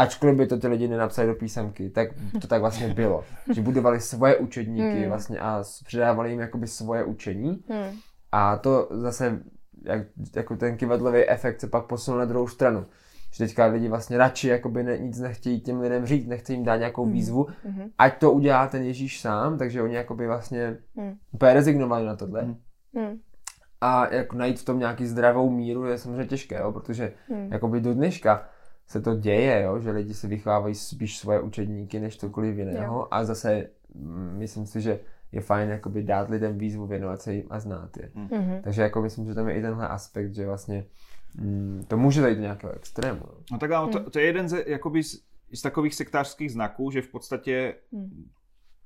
[0.00, 2.08] ačkoliv by to ty lidi nenapsali do písemky, tak
[2.40, 3.24] to tak vlastně bylo.
[3.54, 5.08] Že budovali svoje učedníky Hmm.
[5.08, 7.64] vlastně a předávali jim jakoby svoje učení.
[7.68, 7.96] Mhm.
[8.32, 9.42] A to zase,
[9.84, 12.86] jak, jako ten kivadlový efekt se pak posunul na druhou stranu.
[13.34, 16.76] Že teďka lidi vlastně radši jakoby ne, nic nechtějí těm lidem říct, nechtějí jim dát
[16.76, 17.82] nějakou výzvu, Mhm.
[17.98, 21.14] ať to udělá ten Ježíš sám, takže oni jakoby vlastně Mhm.
[21.32, 22.42] úplně rezignovali na tohle.
[22.42, 22.56] Mhm.
[22.92, 23.18] Mhm.
[23.80, 27.52] A jako najít v tom nějaký zdravou míru je samozřejmě těžké, jo, protože Mhm.
[27.52, 28.48] jakoby do dneška
[28.90, 33.06] se to děje, jo, že lidi si vychovávají spíš svoje učedníky než cokoliv jiného Jo.
[33.10, 35.00] a zase mm, myslím si, že
[35.32, 38.10] je fajn jakoby dát lidem výzvu, věnovat se jim a znát je.
[38.14, 38.60] Mhm.
[38.62, 40.84] Takže jako myslím, že tam je i tenhle aspekt, že vlastně
[41.34, 43.20] mm, to může zajít do nějakého extrému.
[43.26, 43.34] No.
[43.52, 43.92] No tak ano, Hmm.
[43.92, 45.22] to, to je jeden ze, jakoby z,
[45.54, 48.28] z takových sektářských znaků, že v podstatě Hmm.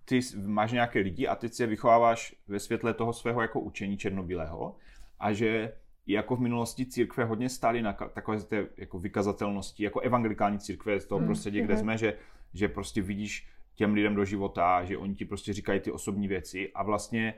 [0.05, 3.97] ty máš nějaké lidi a ty si je vychováváš ve světle toho svého jako učení
[3.97, 4.77] černobílého
[5.21, 5.73] a že
[6.07, 11.07] jako v minulosti církve hodně stály na takové té jako vykazatelnosti, jako evangelikální církve z
[11.07, 11.29] toho Hmm.
[11.29, 11.81] prostředí, kde Mhm.
[11.83, 12.19] jsme, že,
[12.55, 16.73] že prostě vidíš těm lidem do života, že oni ti prostě říkají ty osobní věci
[16.73, 17.35] a vlastně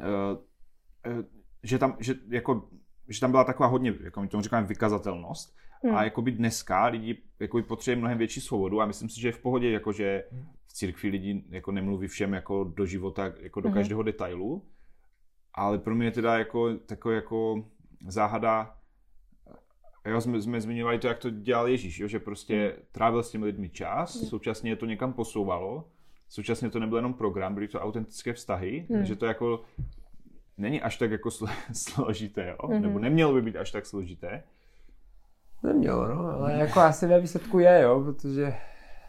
[0.00, 1.24] uh, uh,
[1.62, 2.68] že tam, že jako
[3.08, 5.56] že tam byla taková hodně, jako my tomu říkáme, vykazatelnost.
[5.82, 5.94] Hmm.
[5.96, 9.38] A jakoby dneska lidi jakoby potřebují mnohem větší svobodu a myslím si, že je v
[9.38, 10.24] pohodě, jako že
[10.66, 13.74] v církvi lidi jako nemluví všem jako do života, jako do Mhm.
[13.78, 14.62] každého detailu.
[15.54, 17.64] Ale pro mě teda jako takový jako
[18.06, 18.76] záhada,
[20.06, 23.44] jo, jsme, jsme zmiňovali to, jak to dělal Ježíš, jo, že prostě trávil s těmi
[23.44, 25.88] lidmi čas, současně to někam posouvalo,
[26.28, 29.04] současně to nebyl jenom program, byly to autentické vztahy, Hmm.
[29.04, 29.62] že to jako
[30.58, 32.68] není až tak jako slo- složité, jo?
[32.68, 32.82] Mhm.
[32.82, 34.42] nebo nemělo by být až tak složité.
[35.62, 38.54] Nemělo, no, ale jako asi ve výsledku je, jo, protože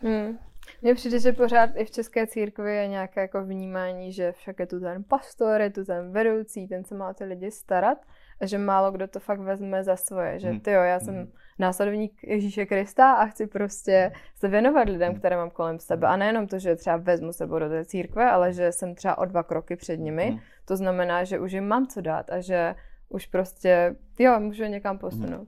[0.04, 0.38] Mm.
[0.82, 4.66] Mně přijde, že pořád i v české církvi je nějaké jako vnímání, že však je
[4.68, 7.98] tu ten pastor, je tu ten vedoucí, ten se má o ty lidi starat
[8.42, 10.60] a že málo kdo to fakt vezme za svoje, že Hmm.
[10.60, 11.32] ty jo, já jsem Hmm.
[11.60, 15.20] následovník Ježíše Krista a chci prostě se věnovat lidem, Hmm.
[15.20, 18.54] které mám kolem sebe a nejenom to, že třeba vezmu sebou do té církve, ale
[18.54, 20.40] že jsem třeba o dva kroky před nimi, Hmm.
[20.66, 22.76] to znamená, že už jim mám co dát a že
[23.10, 25.48] už prostě, jo, můžu je někam posunout.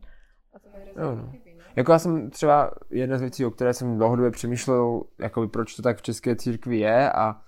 [0.54, 1.32] A to mi hrozně no.
[1.32, 1.64] chybí, no.
[1.76, 5.82] Jako já jsem třeba jedna z věcí, o které jsem dlouhodobě přemýšlel, jakoby proč to
[5.82, 7.42] tak v české církvi je a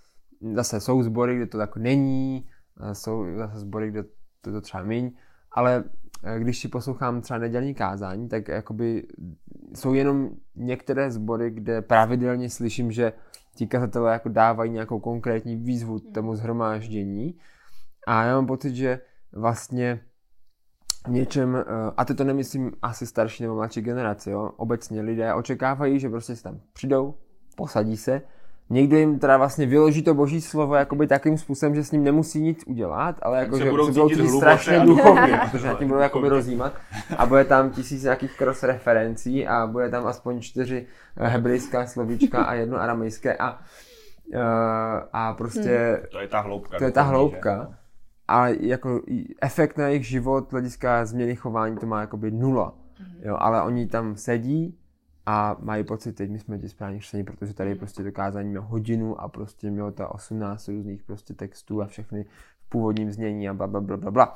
[0.54, 4.04] zase jsou sbory, kde to tak není, a jsou zase sbory, kde
[4.42, 5.12] to, to třeba míň,
[5.56, 5.84] ale
[6.24, 9.08] eh, když si poslouchám třeba nedělní kázání, tak jakoby
[9.74, 13.14] jsou jenom některé sbory, kde pravidelně slyším, že
[13.56, 17.38] ti kazatelé jako dávají nějakou konkrétní výzvu tomu zhromáždění.
[18.08, 19.00] A já mám pocit, že
[19.32, 20.00] vlastně
[21.08, 21.64] v něčem, eh,
[21.98, 26.36] a teď to nemyslím asi starší nebo mladší generace, jo, obecně lidé očekávají, že prostě
[26.36, 27.14] si tam přijdou,
[27.56, 28.22] posadí se,
[28.70, 32.42] někdo jim teda vlastně vyloží to boží slovo jakoby takým způsobem, že s ním nemusí
[32.42, 35.40] nic udělat, ale jako, se že budou se budou cítit strašně a duchovně, duchovně.
[35.52, 36.74] protože nad tím budou jakoby rozjímat
[37.18, 40.86] a bude tam tisíc nějakých cross referencí a bude tam aspoň čtyři
[41.18, 43.60] eh, hebrejská slovíčka a jedno aramejské a,
[44.34, 44.40] eh,
[45.14, 46.78] a prostě To je ta hloubka.
[46.78, 47.78] to je ta hloubka.
[48.28, 49.02] A jako
[49.42, 52.74] efekt na jejich život, hlediska změny chování, to má jakoby nula.
[53.22, 54.78] Jo, ale oni tam sedí
[55.26, 58.62] a mají pocit, teď my jsme ti správně křesení, protože tady je prostě dokázání na
[58.62, 62.26] hodinu a prostě mělo to 18 různých prostě textů a všechny
[62.60, 64.36] v původním znění a bla, bla, bla, bla, bla.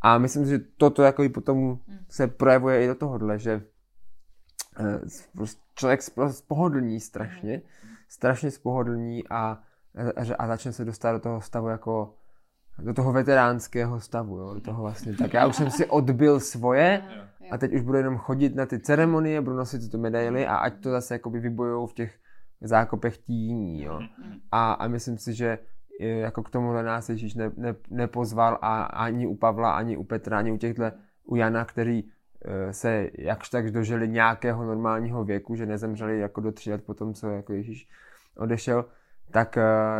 [0.00, 3.62] A myslím si, že toto jako i potom se projevuje i do tohohle, že
[4.80, 5.00] eh,
[5.32, 7.62] prostě člověk spro- spohodlní strašně,
[8.08, 12.14] strašně spohodlní a, a, a začne se dostat do toho stavu jako
[12.78, 15.34] do toho veteránského stavu, jo, do toho vlastně, tak.
[15.34, 17.02] Já už jsem si odbil svoje
[17.50, 20.80] a teď už budu jenom chodit na ty ceremonie, budu nosit tyto medaily a ať
[20.80, 22.18] to zase jakoby vybojou v těch
[22.60, 24.00] zákopech tí jiní, jo.
[24.52, 25.58] A, a myslím si, že
[26.00, 30.04] eh, jako k tomuhle nás Ježíš ne, ne, nepozval a ani u Pavla, ani u
[30.04, 30.82] Petra, ani u těchto,
[31.24, 32.04] u Jana, který
[32.44, 37.14] eh, se jakž tak dožili nějakého normálního věku, že nezemřeli jako do tří let potom,
[37.14, 37.88] co jako Ježíš
[38.36, 38.84] odešel,
[39.30, 39.58] tak,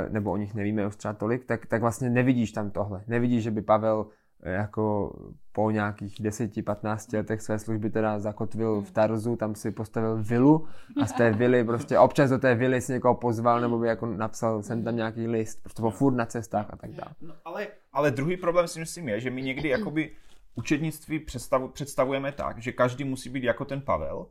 [0.08, 3.02] nebo o nich nevíme už třeba tolik, tak, tak vlastně nevidíš tam tohle.
[3.06, 4.06] Nevidíš, že by Pavel
[4.42, 5.12] jako
[5.52, 10.66] po nějakých 10-15 letech své služby teda zakotvil v Tarzu, tam si postavil vilu
[11.02, 14.06] a z té vily prostě občas do té vily si někoho pozval nebo by jako
[14.06, 17.10] napsal jsem tam nějaký list, prostě byl furt na cestách a tak dále.
[17.20, 20.10] No, ale, ale druhý problém si myslím je, že my někdy jakoby
[20.54, 24.26] učednictví představu, představujeme tak, že každý musí být jako ten Pavel,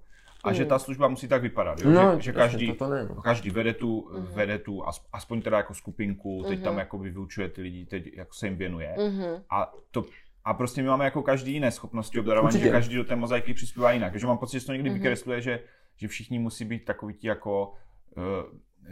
[0.46, 1.90] a že ta služba musí tak vypadat, jo?
[1.92, 3.22] No, že, že každý, to no.
[3.22, 4.34] každý vede tu, uh-huh.
[4.34, 6.64] vede tu, aspoň teda jako skupinku, teď uh-huh.
[6.64, 8.96] tam jakoby vyučuje ty lidi, teď jako se jim věnuje.
[8.98, 9.42] Uh-huh.
[9.50, 10.06] A to
[10.46, 13.92] a prostě my máme jako každý jiné schopnosti obdarování, že každý do té mozaiky přispívá
[13.92, 14.12] jinak.
[14.12, 14.94] Takže mám pocit, že to někdy uh-huh.
[14.94, 15.60] vykresluje, že,
[15.96, 17.74] že všichni musí být takový ti jako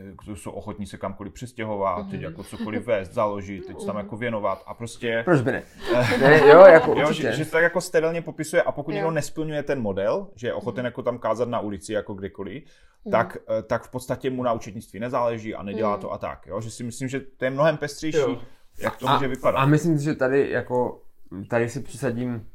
[0.10, 2.12] uh, kteří jsou ochotní se kamkoliv přestěhovat, mm-hmm.
[2.12, 5.22] teď jako cokoliv vést, založit, teď se tam jako věnovat a prostě...
[5.26, 5.64] Proč by ne?
[6.20, 8.96] ne jo, jako jo, že, že, se tak jako sterilně popisuje a pokud jo.
[8.96, 10.88] někdo nesplňuje ten model, že je ochoten mm-hmm.
[10.88, 12.64] jako tam kázat na ulici jako kdekoliv,
[13.06, 13.12] mm.
[13.12, 16.02] tak, eh, tak v podstatě mu na učetnictví nezáleží a nedělá mm.
[16.02, 16.62] to a tak, jo?
[16.62, 18.42] že si myslím, že to je mnohem pestřejší, jo.
[18.80, 19.60] jak to a, může vypadat.
[19.60, 21.02] A myslím si, že tady jako,
[21.50, 22.48] tady si přisadím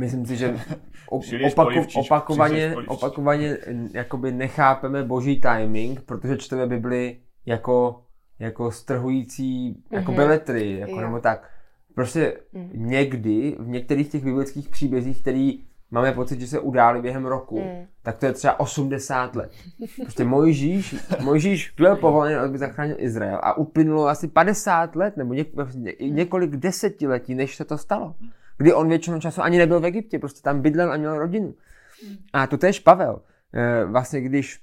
[0.00, 0.60] Myslím si, že
[1.52, 3.58] opaku, opakovaně, opakovaně
[3.94, 8.02] jakoby nechápeme boží timing, protože čteme Bibli jako,
[8.38, 10.16] jako strhující jako mm-hmm.
[10.16, 11.50] beletry, jako, nebo tak.
[11.94, 12.70] Prostě mm.
[12.74, 17.86] někdy v některých těch biblických příbězích, který máme pocit, že se udály během roku, mm.
[18.02, 19.52] tak to je třeba 80 let.
[20.02, 25.48] Prostě Mojžíš, Mojžíš byl povolený, aby zachránil Izrael a uplynulo asi 50 let nebo něk,
[26.00, 28.14] několik desetiletí, než se to stalo
[28.60, 31.54] kdy on většinu času ani nebyl v Egyptě, prostě tam bydlel a měl rodinu.
[32.32, 33.22] A to tež Pavel.
[33.54, 34.60] Eh, vlastně když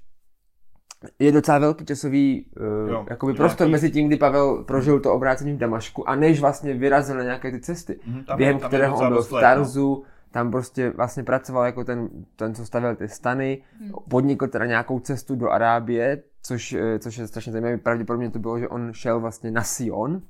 [1.20, 3.72] je docela velký časový uh, jo, jakoby prostor nějaký...
[3.72, 7.52] mezi tím, kdy Pavel prožil to obrácení v Damašku a než vlastně vyrazil na nějaké
[7.52, 10.12] ty cesty, mm, tam během je, tam kterého on byl v Tarzu, no.
[10.32, 13.92] tam prostě vlastně pracoval jako ten, ten co stavil ty stany, mm.
[14.10, 18.60] podnikl teda nějakou cestu do Arábie, což, eh, což je strašně zajímavé, pravděpodobně to bylo,
[18.60, 20.22] že on šel vlastně na Sion,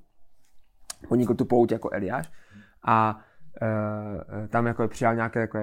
[1.08, 2.32] podnikl tu pouť jako Eliáš
[2.84, 3.22] a uh,
[4.50, 5.60] tam jako přijal nějaké jako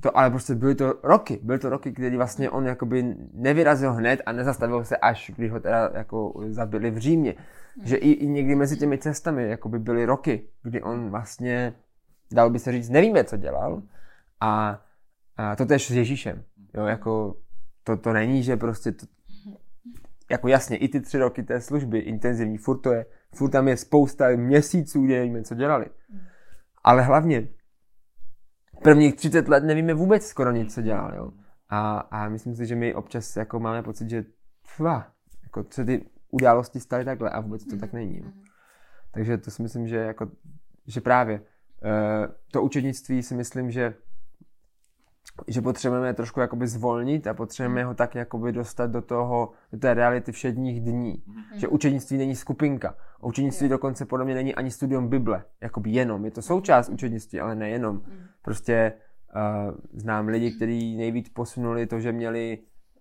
[0.00, 4.22] to, ale prostě byly to roky, byly to roky, kdy vlastně on jakoby nevyrazil hned
[4.26, 7.34] a nezastavil se až, když ho teda jako zabili v Římě.
[7.82, 11.74] Že i, i někdy mezi těmi cestami jakoby byly roky, kdy on vlastně,
[12.32, 13.82] dal by se říct, nevíme, co dělal.
[14.40, 14.82] A,
[15.36, 16.44] a to tež s Ježíšem.
[16.74, 17.36] Jo, jako
[17.84, 19.06] to, to není, že prostě to,
[20.30, 23.76] jako jasně, i ty tři roky té služby intenzivní, furt to je, furt tam je
[23.76, 25.86] spousta měsíců, kde nevíme, co dělali.
[26.84, 27.48] Ale hlavně
[28.82, 31.14] prvních 30 let nevíme vůbec skoro nic, co dělal.
[31.14, 31.32] Jo?
[31.68, 34.24] A, a myslím si, že my občas jako máme pocit, že
[34.76, 38.18] tva, jako co ty události staly takhle a vůbec to tak není.
[38.18, 38.30] Jo?
[39.10, 40.30] Takže to si myslím, že, jako,
[40.86, 41.46] že právě uh,
[42.52, 43.94] to učednictví si myslím, že
[45.46, 49.94] že potřebujeme trošku jakoby zvolnit a potřebujeme ho tak jakoby dostat do toho, do té
[49.94, 51.22] reality všedních dní.
[51.28, 51.58] Mm-hmm.
[51.58, 52.94] Že učednictví není skupinka.
[53.22, 55.44] Učednictví dokonce podle mě není ani studium Bible.
[55.60, 56.24] Jakoby jenom.
[56.24, 57.94] Je to součást učednictví, ale nejenom.
[57.94, 58.02] Mm.
[58.42, 58.92] Prostě
[59.36, 62.58] uh, znám lidi, kteří nejvíc posunuli to, že měli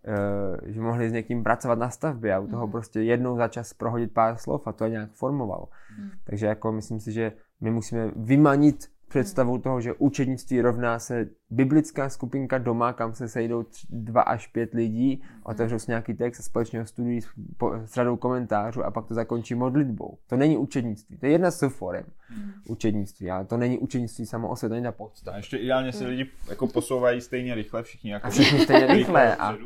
[0.08, 2.72] uh, že mohli s někým pracovat na stavbě a u toho mm.
[2.72, 5.70] prostě jednou za čas prohodit pár slov a to je nějak formovalo.
[6.00, 6.10] Mm.
[6.24, 12.10] Takže jako myslím si, že my musíme vymanit představu toho, že učednictví rovná se biblická
[12.10, 16.80] skupinka doma, kam se sejdou dva až pět lidí, otevřou si nějaký text a společně
[16.80, 20.18] ho studují s, po, s radou komentářů a pak to zakončí modlitbou.
[20.28, 22.06] To není učednictví, to je jedna z forem
[22.38, 22.52] mm.
[22.68, 25.32] učednictví, ale to není učednictví samo o sobě, to není ta podsta.
[25.32, 28.12] A ještě ideálně se lidi jako posouvají stejně rychle všichni.
[28.12, 29.58] Jako a všichni stejně rychle a,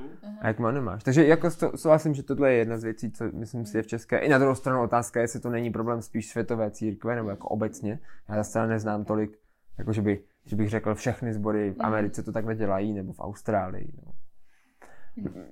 [0.42, 1.04] a jak má nemáš.
[1.04, 4.18] Takže jako souhlasím, že tohle je jedna z věcí, co myslím si je v České.
[4.18, 8.00] I na druhou stranu otázka, jestli to není problém spíš světové církve nebo jako obecně.
[8.30, 9.38] Já zase neznám tolik
[9.78, 11.86] jako, že, by, že bych řekl, všechny sbory v mhm.
[11.86, 13.92] Americe to takhle dělají, nebo v Austrálii.
[14.06, 14.14] No.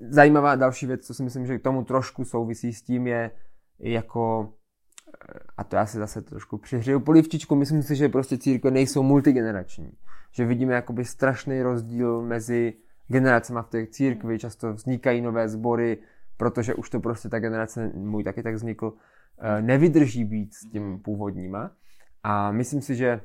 [0.10, 3.32] Zajímavá další věc, co si myslím, že k tomu trošku souvisí s tím, je
[3.80, 4.54] jako,
[5.58, 9.92] a to já si zase trošku přihřeju polivčičku, myslím si, že prostě církve nejsou multigenerační.
[10.32, 12.74] Že vidíme jakoby strašný rozdíl mezi
[13.08, 15.98] generacemi v té církvi, často vznikají nové sbory,
[16.38, 18.94] protože už to prostě ta generace, můj taky tak vznikl,
[19.40, 21.72] eh, nevydrží být s tím původníma.
[22.24, 23.22] A myslím si, že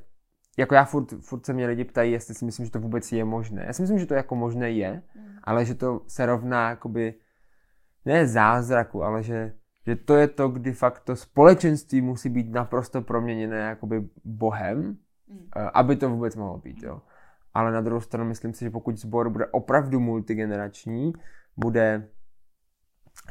[0.59, 3.25] jako já furt, furt se mě lidi ptají, jestli si myslím, že to vůbec je
[3.25, 3.65] možné.
[3.67, 5.27] Já si myslím, že to jako možné je, mm.
[5.45, 7.15] ale že to se rovná jakoby,
[8.05, 9.53] ne zázraku, ale že,
[9.87, 15.49] že to je to, kdy fakt to společenství musí být naprosto proměněné jakoby Bohem, mm.
[15.75, 17.03] aby to vůbec mohlo být, jo.
[17.55, 21.13] Ale na druhou stranu myslím si, že pokud sbor bude opravdu multigenerační,
[21.57, 22.09] bude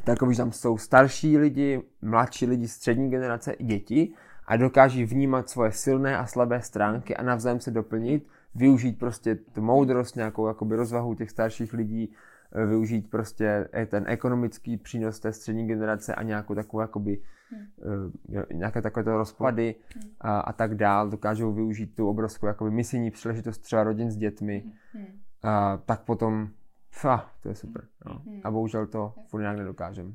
[0.04, 4.14] takový, že tam jsou starší lidi, mladší lidi, střední generace i děti
[4.50, 9.62] a dokáží vnímat svoje silné a slabé stránky a navzájem se doplnit, využít prostě tu
[9.62, 12.12] moudrost, nějakou jakoby rozvahu těch starších lidí,
[12.52, 18.12] eh, využít prostě eh, ten ekonomický přínos té střední generace a nějakou takovou jakoby hmm.
[18.52, 20.10] nějaké takové rozpady hmm.
[20.20, 21.10] a, a tak dál.
[21.10, 24.64] Dokážou využít tu obrovskou jakoby misijní příležitost třeba rodin s dětmi.
[24.92, 25.06] Hmm.
[25.42, 26.48] A, tak potom,
[26.90, 27.84] fa, to je super.
[28.06, 28.22] No.
[28.26, 28.40] Hmm.
[28.44, 30.12] A bohužel to furt nějak nedokážeme.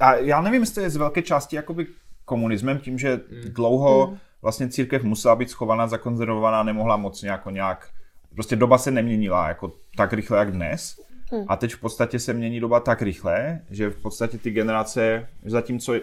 [0.00, 1.86] A já nevím, jestli je z velké části jakoby
[2.24, 4.18] komunismem, tím, že dlouho hmm.
[4.42, 7.88] vlastně církev musela být schovaná, zakonzervovaná, nemohla moc nějak, nějak
[8.34, 11.00] prostě doba se neměnila jako tak rychle, jak dnes.
[11.32, 11.44] Hmm.
[11.48, 15.94] A teď v podstatě se mění doba tak rychle, že v podstatě ty generace, zatímco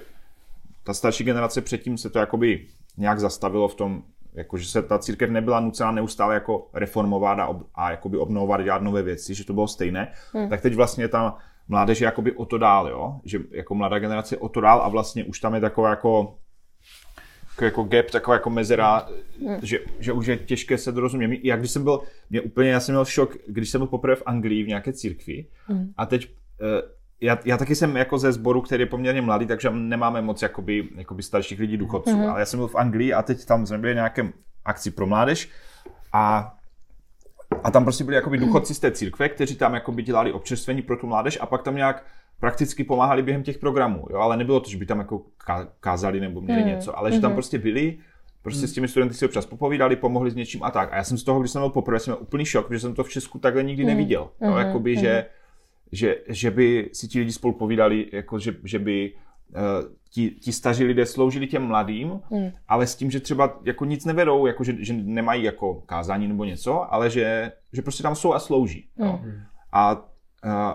[0.84, 4.04] ta starší generace předtím se to jakoby nějak zastavilo v tom,
[4.34, 8.62] jako že se ta církev nebyla nucena neustále jako reformovat a, ob, a jakoby obnovovat,
[8.62, 10.50] dělat nové věci, že to bylo stejné, hmm.
[10.50, 11.38] tak teď vlastně ta
[11.72, 13.20] mládež je jakoby o to dál, jo?
[13.26, 16.38] že jako mladá generace je o to dál a vlastně už tam je taková jako
[17.62, 19.10] jako gap, taková jako mezera,
[19.48, 19.58] hmm.
[19.62, 21.40] že, že už je těžké se dorozumět.
[21.44, 24.24] Já když jsem byl, mě úplně, já jsem měl šok, když jsem byl poprvé v
[24.26, 25.92] Anglii v nějaké církvi hmm.
[25.98, 26.28] a teď
[26.62, 26.90] uh,
[27.22, 30.90] já, já taky jsem jako ze sboru, který je poměrně mladý, takže nemáme moc jakoby,
[30.96, 32.30] jakoby starších lidí důchodců, mm-hmm.
[32.30, 34.34] ale já jsem byl v Anglii a teď tam jsme byli nějakém
[34.66, 35.50] akci pro mládež
[36.14, 36.54] a
[37.64, 40.98] a tam prostě byli jakoby důchodci z té církve, kteří tam jakoby dělali občerstvení pro
[40.98, 42.06] tu mládež a pak tam nějak
[42.40, 45.22] prakticky pomáhali během těch programů, jo, ale nebylo to, že by tam jako
[45.80, 46.68] kázali nebo měli mm.
[46.68, 47.36] něco, ale že tam mhm.
[47.36, 47.98] prostě byli,
[48.42, 50.94] prostě s těmi studenty si občas popovídali, pomohli s něčím a tak.
[50.94, 52.96] A já jsem z toho, když jsem byl poprvé, jsem měl úplný šok, protože jsem
[52.96, 54.30] to v Česku takhle nikdy neviděl.
[54.42, 54.58] Jo, mhm.
[54.58, 55.42] jakoby, že mhm
[55.92, 59.14] že, že by si ti lidi spolu povídali, jako že, že by
[60.14, 62.52] ti, ti staří lidé sloužili těm mladým, mm.
[62.68, 66.46] ale s tím, že třeba jako nic nevedou, jako že, že nemají jako kázání nebo
[66.46, 68.90] něco, ale že, že prostě tam jsou a slouží.
[68.96, 69.06] Mm.
[69.06, 69.20] Jo.
[69.72, 69.96] A
[70.46, 70.74] uh,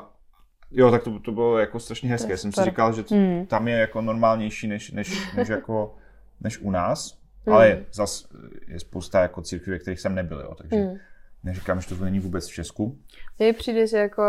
[0.70, 2.36] jo, tak to, to bylo jako strašně hezké.
[2.36, 3.46] Jsem si říkal, že to, mm.
[3.46, 5.94] tam je jako normálnější než, než, než, jako,
[6.40, 7.52] než u nás, mm.
[7.52, 8.28] ale zas
[8.68, 10.96] je spousta jako církví, ve kterých jsem nebyl, jo, takže mm.
[11.44, 12.98] neříkám, že to není vůbec v Česku.
[13.38, 14.22] Mně přijde, že jako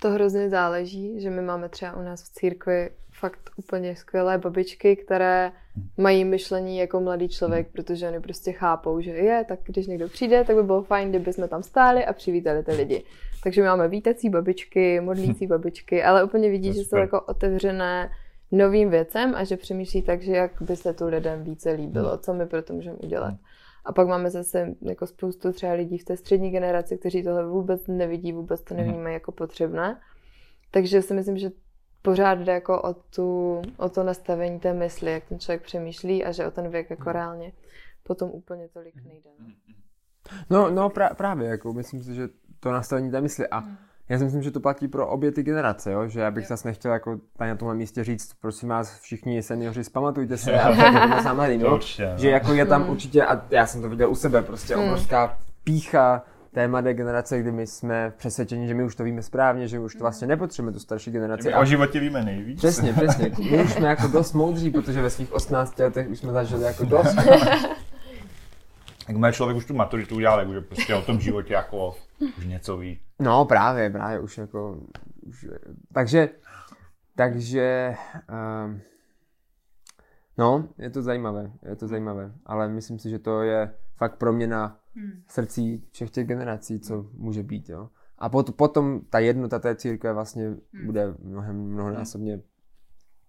[0.00, 4.96] to hrozně záleží, že my máme třeba u nás v církvi fakt úplně skvělé babičky,
[4.96, 5.52] které
[5.96, 10.44] mají myšlení jako mladý člověk, protože oni prostě chápou, že je, tak když někdo přijde,
[10.44, 13.02] tak by bylo fajn, kdyby jsme tam stáli a přivítali ty lidi.
[13.42, 18.10] Takže máme vítací babičky, modlící babičky, ale úplně vidí, že jsou jako otevřené
[18.52, 22.34] novým věcem a že přemýšlí tak, že jak by se tu lidem více líbilo, co
[22.34, 23.34] my pro to můžeme udělat.
[23.84, 27.86] A pak máme zase jako spoustu třeba lidí v té střední generaci, kteří tohle vůbec
[27.86, 28.84] nevidí, vůbec to mhm.
[28.84, 30.00] nevnímají jako potřebné.
[30.70, 31.50] Takže si myslím, že
[32.06, 36.32] pořád jde jako o, tu, o to nastavení té mysli, jak ten člověk přemýšlí a
[36.32, 37.12] že o ten věk jako mhm.
[37.12, 37.52] reálně
[38.02, 39.30] potom úplně tolik nejde.
[40.50, 42.28] No, no, no pra, právě, jako myslím si, že
[42.60, 43.76] to nastavení té mysli a hmm
[44.08, 46.08] já si myslím, že to platí pro obě ty generace, jo?
[46.08, 49.84] že já bych zase nechtěl jako tady na tomhle místě říct, prosím vás všichni seniori,
[49.84, 51.74] zpamatujte se, a sám mladý, no?
[51.74, 54.84] Určitě, že jako je tam určitě, a já jsem to viděl u sebe, prostě hmm.
[54.84, 56.22] obrovská pícha
[56.56, 59.94] té mladé generace, kdy my jsme přesvědčeni, že my už to víme správně, že už
[59.94, 61.48] to vlastně nepotřebujeme tu starší generaci.
[61.48, 62.58] My o životě víme nejvíc.
[62.58, 63.32] Přesně, přesně.
[63.50, 66.84] My už jsme jako dost moudří, protože ve svých 18 letech už jsme zažili jako
[66.84, 67.16] dost.
[69.08, 71.96] Jak má člověk už tu maturitu udělal, už prostě o tom životě jako
[72.38, 73.00] už něco ví.
[73.18, 74.78] No právě, právě už jako,
[75.22, 75.46] už,
[75.92, 76.28] takže,
[77.16, 77.94] takže,
[78.64, 78.80] um,
[80.38, 84.80] no, je to zajímavé, je to zajímavé, ale myslím si, že to je fakt proměna
[84.94, 85.22] hmm.
[85.28, 87.88] srdcí všech těch generací, co může být, jo.
[88.18, 90.86] A pot, potom ta jednota té církve vlastně hmm.
[90.86, 92.40] bude mnohem, mnohonásobně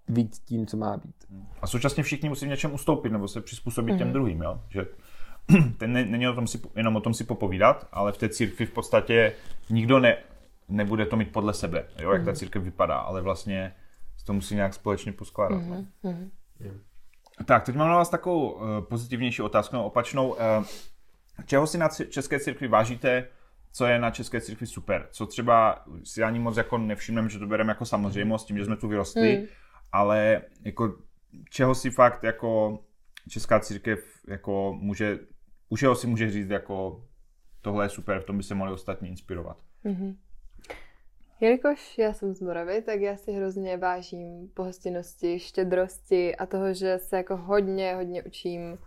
[0.08, 1.26] víc tím, co má být.
[1.62, 4.00] A současně všichni musí něčem ustoupit nebo se přizpůsobit hmm.
[4.00, 4.62] těm druhým, jo.
[4.70, 4.86] Že
[5.78, 8.72] ten není o tom si, jenom o tom si popovídat, ale v té církvi v
[8.72, 9.34] podstatě
[9.70, 10.18] nikdo ne,
[10.70, 12.26] nebude to mít podle sebe, jo, jak mm.
[12.26, 13.74] ta církev vypadá, ale vlastně
[14.26, 15.62] to musí nějak společně poskládat.
[15.62, 15.86] Mm-hmm.
[16.04, 16.30] Mm.
[17.46, 20.30] Tak, teď mám na vás takovou uh, pozitivnější otázku, no, opačnou.
[20.30, 20.66] Uh,
[21.46, 23.28] čeho si na České církvi vážíte,
[23.72, 25.08] co je na České církvi super?
[25.12, 28.78] Co třeba si ani moc jako nevšimneme, že to bereme jako samozřejmost, tím, že jsme
[28.78, 29.46] tu vyrostli, mm.
[29.92, 30.96] ale jako
[31.50, 32.80] čeho si fakt jako
[33.30, 35.20] Česká církev jako může
[35.70, 37.06] u čeho si může říct, jako
[37.62, 39.58] tohle je super, v tom by se mohli ostatní inspirovat.
[39.86, 40.16] Mm-hmm.
[41.40, 47.00] Jelikož já jsem z Moravy, tak já si hrozně vážím pohostinnosti, štědrosti a toho, že
[47.00, 48.78] se jako hodně, hodně učím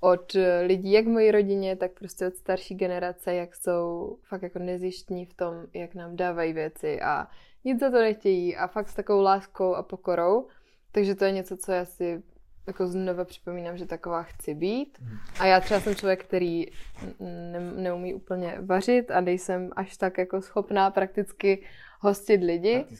[0.00, 0.36] od
[0.66, 5.26] lidí, jak v mojí rodině, tak prostě od starší generace, jak jsou fakt jako nezjištní
[5.26, 7.28] v tom, jak nám dávají věci a
[7.64, 10.48] nic za to nechtějí a fakt s takovou láskou a pokorou.
[10.92, 12.22] Takže to je něco, co já si
[12.66, 14.98] jako znova připomínám, že taková chci být.
[15.00, 15.18] Mhm.
[15.40, 16.66] A já třeba jsem člověk, který
[17.20, 21.62] ne, neumí úplně vařit a nejsem až tak jako schopná prakticky
[22.02, 22.84] hostit lidi.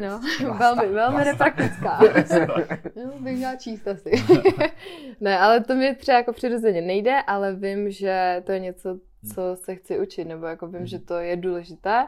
[0.00, 0.20] No,
[0.58, 2.00] velmi, velmi nepraktická.
[2.96, 4.10] no, bych měla číst asi.
[5.20, 8.98] ne, ale to mi třeba jako přirozeně nejde, ale vím, že to je něco,
[9.34, 12.06] co se chci učit, nebo jako vím, že to je důležité.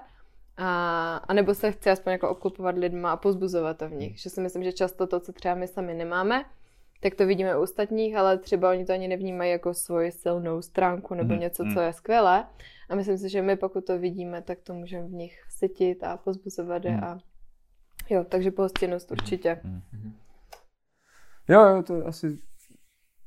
[0.57, 4.21] A, a nebo se chci aspoň jako obklopovat lidma a pozbuzovat to v nich.
[4.21, 6.45] Že si myslím, že často to, co třeba my sami nemáme,
[7.01, 11.15] tak to vidíme u ostatních, ale třeba oni to ani nevnímají jako svoji silnou stránku
[11.15, 12.47] nebo něco, co je skvělé.
[12.89, 16.17] A myslím si, že my pokud to vidíme, tak to můžeme v nich sytit a
[16.17, 16.91] pozbuzovat je.
[16.91, 17.05] Mm.
[17.05, 17.19] A
[18.11, 19.61] jo, takže pohostinnost určitě.
[19.65, 19.81] Mm.
[21.49, 22.39] Jo, jo, to asi...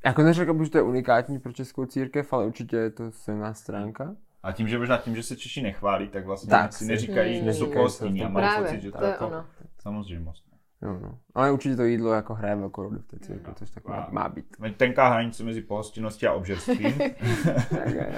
[0.05, 3.53] Jako neřekl bych, že to je unikátní pro českou církev, ale určitě je to silná
[3.53, 4.15] stránka.
[4.43, 7.53] A tím, že možná tím, že se Češi nechválí, tak vlastně tak, si neříkají, že
[7.53, 9.45] jsou pohostinní a mají pocit, že to, je jako
[9.81, 10.45] samozřejmost.
[10.81, 11.19] Jo, no.
[11.35, 14.29] Ale určitě to jídlo jako hraje velkou roli v té církvi, což tak má, má
[14.29, 14.45] být.
[14.77, 16.93] Tenká hranice mezi pohostinností a obžerstvím.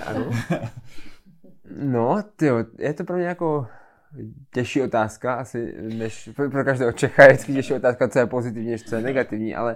[0.05, 0.32] ano.
[1.76, 3.68] No, tyjo, je to pro mě jako
[4.53, 8.84] těžší otázka, asi než pro, každého Čecha je vždycky těžší otázka, co je pozitivní, než
[8.84, 9.76] co je negativní, ale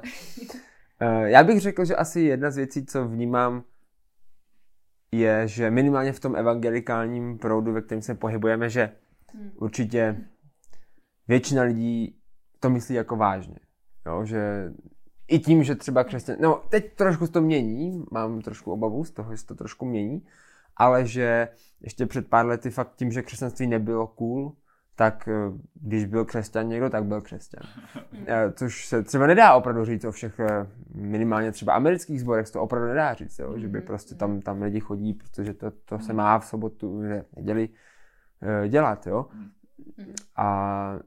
[1.01, 3.63] uh, já bych řekl, že asi jedna z věcí, co vnímám,
[5.11, 8.91] je, že minimálně v tom evangelikálním proudu, ve kterém se pohybujeme, že
[9.33, 9.51] hmm.
[9.55, 10.17] určitě
[11.27, 12.19] většina lidí
[12.59, 13.55] to myslí jako vážně.
[14.05, 14.71] Jo, že
[15.27, 16.35] i tím, že třeba křesťan...
[16.39, 20.27] No, teď trošku to mění, mám trošku obavu z toho, že se to trošku mění,
[20.77, 21.47] ale že
[21.81, 24.55] ještě před pár lety fakt tím, že křesťanství nebylo cool,
[24.95, 25.33] tak eh,
[25.73, 27.63] když byl křesťan někdo, tak byl křesťan.
[28.27, 32.61] Eh, což se třeba nedá opravdu říct o všech eh, minimálně třeba amerických sborech, to
[32.61, 33.59] opravdu nedá říct, jo?
[33.59, 33.87] že by mhm.
[33.87, 37.69] prostě tam, tam lidi chodí, protože to, to se má v sobotu, že neděli
[38.67, 39.07] dělat.
[39.07, 39.25] Jo?
[39.33, 39.51] Mhm.
[40.35, 40.99] A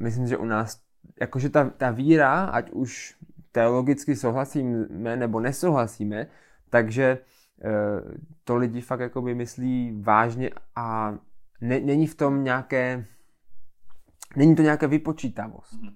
[0.00, 0.80] myslím, že u nás
[1.20, 3.16] jakože ta, ta víra, ať už
[3.52, 6.26] teologicky souhlasíme nebo nesouhlasíme,
[6.70, 7.18] takže
[8.44, 11.14] to lidi fakt jakoby myslí vážně a
[11.60, 13.06] ne, není v tom nějaké
[14.36, 15.82] Není to nějaká vypočítavost.
[15.82, 15.94] Mm-hmm.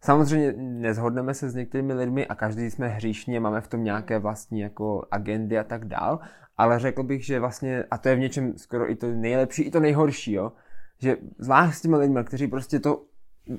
[0.00, 4.60] Samozřejmě nezhodneme se s některými lidmi a každý jsme hříšní, máme v tom nějaké vlastní
[4.60, 6.20] jako agendy a tak dál,
[6.56, 9.70] ale řekl bych, že vlastně, a to je v něčem skoro i to nejlepší, i
[9.70, 10.52] to nejhorší, jo,
[10.98, 13.04] že zvlášť s těmi lidmi, kteří prostě to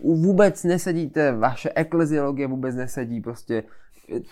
[0.04, 3.64] vůbec nesedíte, vaše ekleziologie vůbec nesedí, prostě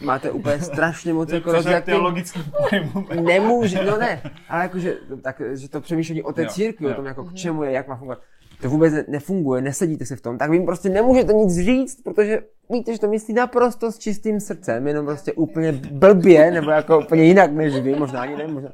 [0.01, 1.86] máte úplně strašně moc jako rozjatý...
[1.86, 2.91] teologický pojem.
[3.26, 7.24] Nemůže, no ne, ale jakože tak, že to přemýšlení o té církvi, o tom jako
[7.24, 8.22] k čemu je, jak má fungovat,
[8.61, 12.93] to vůbec nefunguje, nesedíte si v tom, tak vy prostě nemůžete nic říct, protože víte,
[12.93, 17.51] že to myslí naprosto s čistým srdcem, jenom prostě úplně blbě, nebo jako úplně jinak
[17.51, 18.69] než vy, možná ani ne, možná.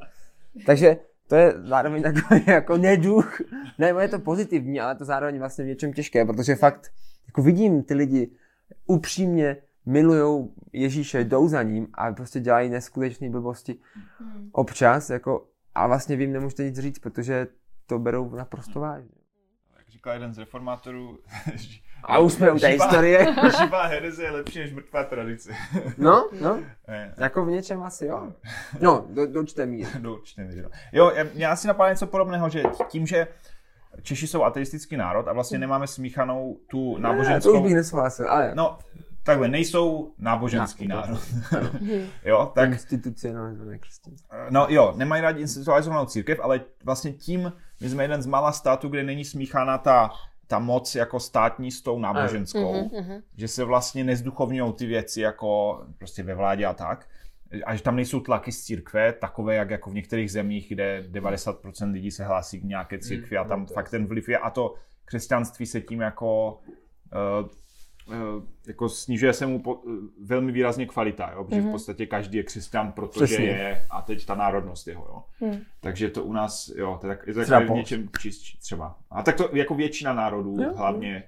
[0.65, 3.41] Takže to je zároveň takový jako neduch.
[3.77, 6.91] Ne, je to pozitivní, ale to zároveň vlastně v něčem těžké, protože fakt
[7.27, 8.29] jako vidím ty lidi
[8.87, 9.57] upřímně
[9.87, 13.75] milujou Ježíše, jdou za ním a prostě dělají neskutečné blbosti
[14.19, 14.49] hmm.
[14.51, 17.47] občas, jako, a vlastně vím, nemůžete nic říct, protože
[17.85, 19.11] to berou naprosto vážně.
[19.77, 21.19] Jak říkal jeden z reformátorů,
[22.03, 23.35] A už jsme u té historie.
[23.59, 25.51] Živá hereze je lepší než mrtvá tradice.
[25.97, 26.59] No, no.
[27.17, 28.33] jako v něčem asi jo.
[28.81, 29.89] No, do, do určité míry.
[29.99, 30.63] Do určité míry.
[30.91, 33.27] Jo, já si napadá něco podobného, že tím, že
[34.01, 37.49] Češi jsou ateistický národ a vlastně nemáme smíchanou tu náboženskou...
[37.49, 38.51] Ne, to už bych nesouhlasil, ale...
[38.55, 38.77] No,
[39.27, 41.19] takhle, nejsou náboženský národ.
[42.25, 42.69] jo, tak...
[42.69, 43.79] Institucionalizované
[44.49, 48.89] No jo, nemají rádi institucionalizovanou církev, ale vlastně tím, my jsme jeden z mála států,
[48.89, 50.09] kde není smíchaná ta
[50.49, 55.81] ta moc jako státní s tou náboženskou, uh-huh, že se vlastně nezduchovňují ty věci jako
[55.97, 57.07] prostě ve vládě a tak.
[57.65, 61.91] A že tam nejsou tlaky z církve, takové jak jako v některých zemích, kde 90%
[61.91, 64.37] lidí se hlásí k nějaké církvi a tam mm, fakt ten vliv je.
[64.37, 64.75] A to
[65.05, 66.73] křesťanství se tím jako uh,
[67.13, 67.49] Eh,
[68.67, 69.91] jako snižuje se mu po, eh,
[70.25, 71.43] velmi výrazně kvalita, jo?
[71.43, 71.61] protože mm-hmm.
[71.61, 71.71] v mhm.
[71.71, 73.45] podstatě každý je křesťan, protože Přesně.
[73.45, 75.05] je a teď ta národnost jeho.
[75.41, 75.47] Jo?
[75.47, 75.57] Mm.
[75.81, 78.97] Takže to u nás, jo, to je, tak, je to v něčem čistší třeba.
[79.11, 80.73] A tak to jako většina národů, jo.
[80.75, 81.23] hlavně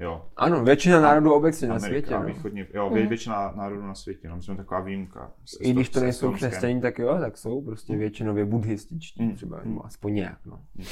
[0.00, 0.24] Jo.
[0.36, 2.10] Ano, většina národů obecně na světě.
[2.14, 2.22] No.
[2.22, 3.06] Východně, jo, mm.
[3.06, 5.32] většina národů na světě, no, my jsme taková výjimka.
[5.60, 7.98] I když to nejsou křesťaní, tak jo, tak jsou prostě mm.
[7.98, 9.36] většinově buddhističtí mm.
[9.36, 9.78] třeba, mm.
[9.84, 10.60] aspoň nějak, no.
[10.74, 10.84] Mm.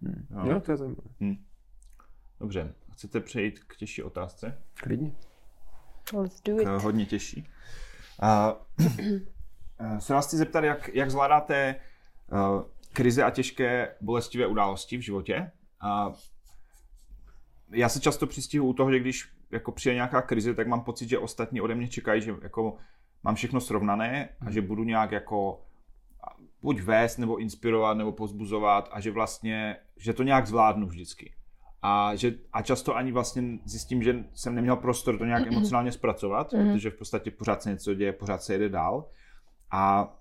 [0.00, 0.26] Mm.
[0.30, 0.52] Jo.
[0.52, 1.08] jo, to je zajímavé.
[1.20, 1.36] Mm.
[2.40, 4.62] Dobře, Chcete přejít k těžší otázce?
[4.74, 5.12] Klidně.
[6.12, 6.64] Let's do it.
[6.64, 7.48] K hodně těžší.
[8.22, 11.76] Uh, se vás chci zeptat, jak, jak zvládáte
[12.32, 15.50] uh, krize a těžké bolestivé události v životě.
[15.84, 16.14] Uh,
[17.70, 21.08] já se často přistihu u toho, že když jako přijde nějaká krize, tak mám pocit,
[21.08, 22.76] že ostatní ode mě čekají, že jako
[23.22, 25.64] mám všechno srovnané a že budu nějak jako
[26.62, 31.34] buď vést, nebo inspirovat, nebo pozbuzovat a že vlastně, že to nějak zvládnu vždycky
[31.82, 36.52] a, že, a často ani vlastně zjistím, že jsem neměl prostor to nějak emocionálně zpracovat,
[36.52, 36.72] mm-hmm.
[36.72, 39.08] protože v podstatě pořád se něco děje, pořád se jede dál.
[39.70, 40.14] A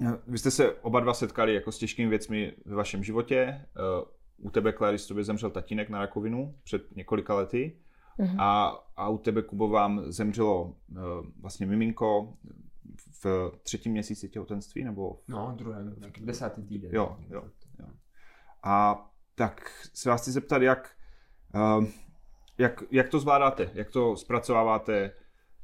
[0.00, 3.36] no, vy jste se oba dva setkali jako s těžkými věcmi ve vašem životě.
[3.36, 7.76] Eh, u tebe, Clarice, tobě zemřel tatínek na rakovinu před několika lety
[8.18, 8.36] mm-hmm.
[8.38, 8.66] a,
[8.96, 10.74] a u tebe, Kubo, vám zemřelo uh,
[11.40, 12.34] vlastně miminko
[13.22, 15.20] v třetím měsíci těhotenství, nebo?
[15.28, 16.90] No, druhém, desátý týden.
[16.94, 17.42] Jo, jo,
[17.78, 17.86] jo.
[18.62, 19.06] A
[19.36, 20.96] tak se vás chci zeptat, jak,
[21.54, 21.84] uh,
[22.58, 25.12] jak, jak to zvládáte, jak to zpracováváte,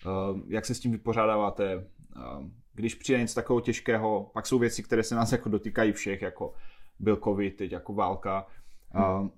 [0.07, 4.83] uh, jak se s tím vypořádáváte, uh, když přijde něco takového těžkého, pak jsou věci,
[4.83, 6.55] které se nás jako dotýkají všech, jako
[6.99, 8.47] byl covid, teď jako válka.
[8.91, 9.31] Hmm.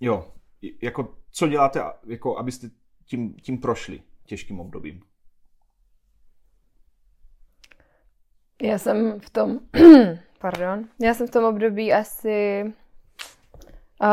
[0.00, 0.32] Jo,
[0.82, 2.70] jako co děláte, jako abyste
[3.04, 5.02] tím, tím prošli těžkým obdobím?
[8.62, 9.60] Já jsem v tom,
[10.38, 12.64] pardon, já jsem v tom období asi
[14.02, 14.08] uh,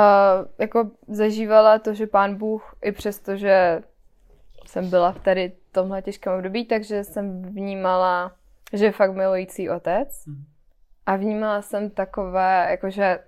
[0.59, 3.81] jako zažívala to, že pán Bůh, i přesto, že
[4.65, 8.31] jsem byla v tady tomhle těžkém období, takže jsem vnímala,
[8.73, 10.25] že je fakt milující otec.
[10.27, 10.45] Hmm.
[11.05, 13.19] A vnímala jsem takové, jakože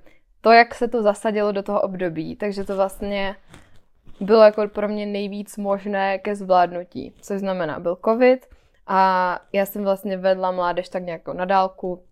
[0.42, 3.36] to, jak se to zasadilo do toho období, takže to vlastně
[4.20, 7.14] bylo jako pro mě nejvíc možné ke zvládnutí.
[7.22, 8.46] Což znamená, byl covid
[8.88, 12.04] a já jsem vlastně vedla mládež tak nějak na dálku.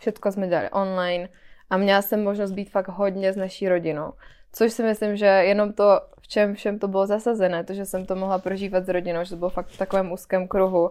[0.00, 1.28] Všechno jsme dělali online
[1.72, 4.12] a měla jsem možnost být fakt hodně s naší rodinou.
[4.52, 8.06] Což si myslím, že jenom to, v čem všem to bylo zasazené, to, že jsem
[8.06, 10.90] to mohla prožívat s rodinou, že to bylo fakt v takovém úzkém kruhu,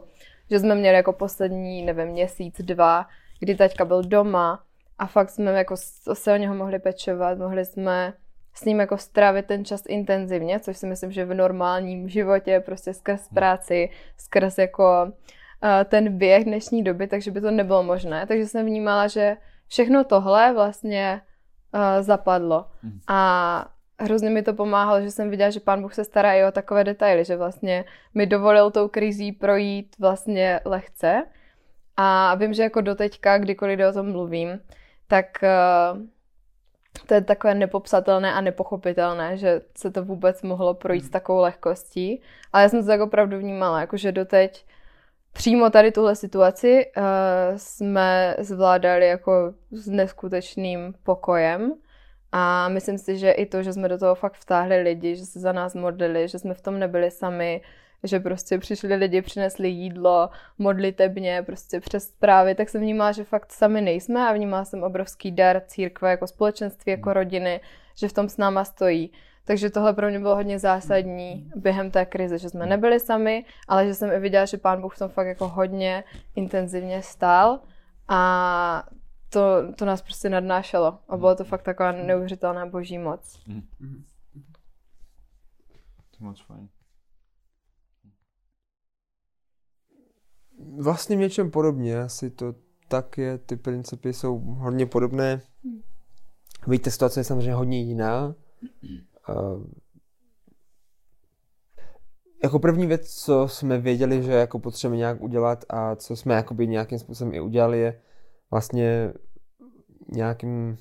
[0.52, 3.06] že jsme měli jako poslední, nevím, měsíc, dva,
[3.40, 4.64] kdy taťka byl doma
[5.00, 5.76] a fakt jsme jako
[6.14, 8.14] se o něho mohli pečovat, mohli jsme
[8.54, 12.94] s ním jako strávit ten čas intenzivně, což si myslím, že v normálním životě, prostě
[12.94, 18.26] skrz práci, skrz jako uh, ten běh dnešní doby, takže by to nebylo možné.
[18.28, 19.38] Takže jsem vnímala, že
[19.72, 21.22] všechno tohle vlastně
[21.74, 22.66] uh, zapadlo.
[22.84, 23.00] Hmm.
[23.08, 26.52] A hrozně mi to pomáhalo, že jsem viděla, že pán Bůh se stará i o
[26.52, 31.24] takové detaily, že vlastně mi dovolil tou krizí projít vlastně lehce.
[31.98, 34.60] A vím, že jako doteďka, kdykoliv o tom mluvím,
[35.08, 36.02] tak uh,
[37.08, 41.12] to je takové nepopsatelné a nepochopitelné, že se to vůbec mohlo projít s hmm.
[41.12, 42.22] takovou lehkostí.
[42.54, 44.66] Ale já jsem to tak opravdu vnímala, jakože doteď
[45.34, 47.04] přímo tady tuhle situaci uh,
[47.58, 51.74] jsme zvládali jako s neskutečným pokojem.
[52.32, 55.40] A myslím si, že i to, že jsme do toho fakt vtáhli lidi, že se
[55.40, 57.62] za nás modlili, že jsme v tom nebyli sami,
[58.04, 63.52] že prostě přišli lidi, přinesli jídlo, modlitebně, prostě přes zprávy, tak jsem vnímala, že fakt
[63.52, 67.62] sami nejsme a vnímala jsem obrovský dar církve jako společenství, jako rodiny,
[67.96, 69.12] že v tom s náma stojí.
[69.46, 73.88] Takže tohle pro mě bylo hodně zásadní během té krize, že jsme nebyli sami, ale
[73.88, 76.04] že jsem i viděla, že pán Bůh v tom fakt jako hodně
[76.36, 77.60] intenzivně stál
[78.08, 78.84] a
[79.30, 83.40] to, to nás prostě nadnášelo a bylo to fakt taková neuvěřitelná boží moc.
[83.48, 84.04] Mm.
[86.18, 86.70] To moc fajn.
[90.78, 92.56] Vlastně v něčem podobně, asi to
[92.88, 95.42] tak je, ty principy jsou hodně podobné.
[96.68, 98.36] Víte, situace je samozřejmě hodně jiná.
[99.30, 99.64] Uh,
[102.44, 106.68] jako první věc, co jsme věděli, že jako potřebujeme nějak udělat a co jsme jakoby
[106.68, 108.02] nějakým způsobem i udělali, je
[108.52, 109.14] vlastně
[110.12, 110.78] nějakým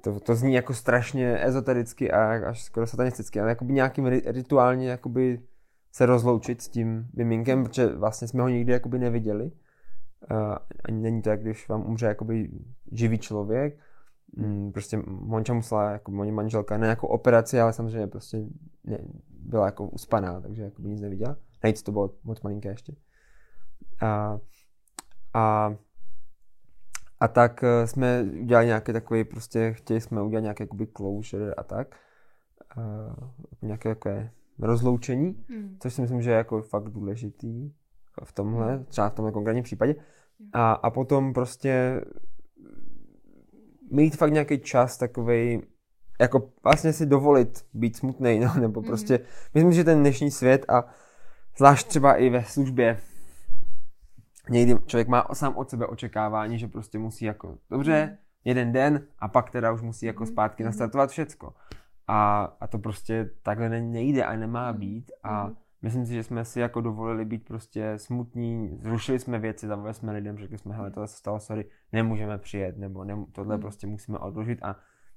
[0.00, 5.40] to, to zní jako strašně ezotericky a až skoro satanisticky, ale jakoby nějakým rituálně jakoby
[5.92, 9.44] se rozloučit s tím miminkem, protože vlastně jsme ho nikdy jakoby neviděli.
[10.30, 12.50] Uh, ani není to, jak když vám umře jakoby
[12.92, 13.78] živý člověk.
[14.36, 18.38] Mm, prostě Monča musela, jako moje manželka, ne jako operaci, ale samozřejmě prostě
[18.84, 21.36] ne, byla jako uspaná, takže jako nic neviděla.
[21.62, 22.94] Nejc to bylo moc malinké ještě.
[24.02, 24.38] A,
[25.34, 25.74] a,
[27.20, 31.62] a tak eh, jsme udělali nějaké takové, prostě chtěli jsme udělat nějaké jakoby closure a
[31.62, 31.96] tak.
[32.76, 32.80] A,
[33.62, 35.76] nějaké takové rozloučení, hmm.
[35.80, 37.72] což si myslím, že je jako fakt důležitý
[38.24, 38.84] v tomhle, hmm.
[38.84, 39.94] třeba v tomhle konkrétním případě.
[40.52, 42.00] A, a potom prostě
[43.90, 45.62] mít fakt nějaký čas takový
[46.20, 48.88] jako vlastně si dovolit být smutný, no, nebo hmm.
[48.88, 49.26] prostě, hmm.
[49.54, 50.84] myslím, že ten dnešní svět a
[51.56, 53.00] zvlášť třeba i ve službě,
[54.50, 58.16] někdy člověk má sám od sebe očekávání, že prostě musí jako, dobře, hmm.
[58.44, 61.54] jeden den a pak teda už musí jako zpátky nastartovat všecko.
[62.12, 64.80] A, a to prostě takhle nejde a nemá mhm.
[64.80, 65.56] být a mm.
[65.82, 70.12] Myslím si, že jsme si jako dovolili být prostě smutní, zrušili jsme věci, zavolali jsme
[70.12, 73.60] lidem, řekli jsme, hele, tohle se stalo, sorry, nemůžeme přijet, nebo ne, tohle mm.
[73.60, 74.62] prostě musíme odložit.
[74.62, 74.76] A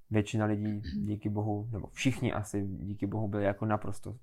[0.09, 4.16] většina lidí díky bohu, nebo všichni asi díky bohu byli jako naprosto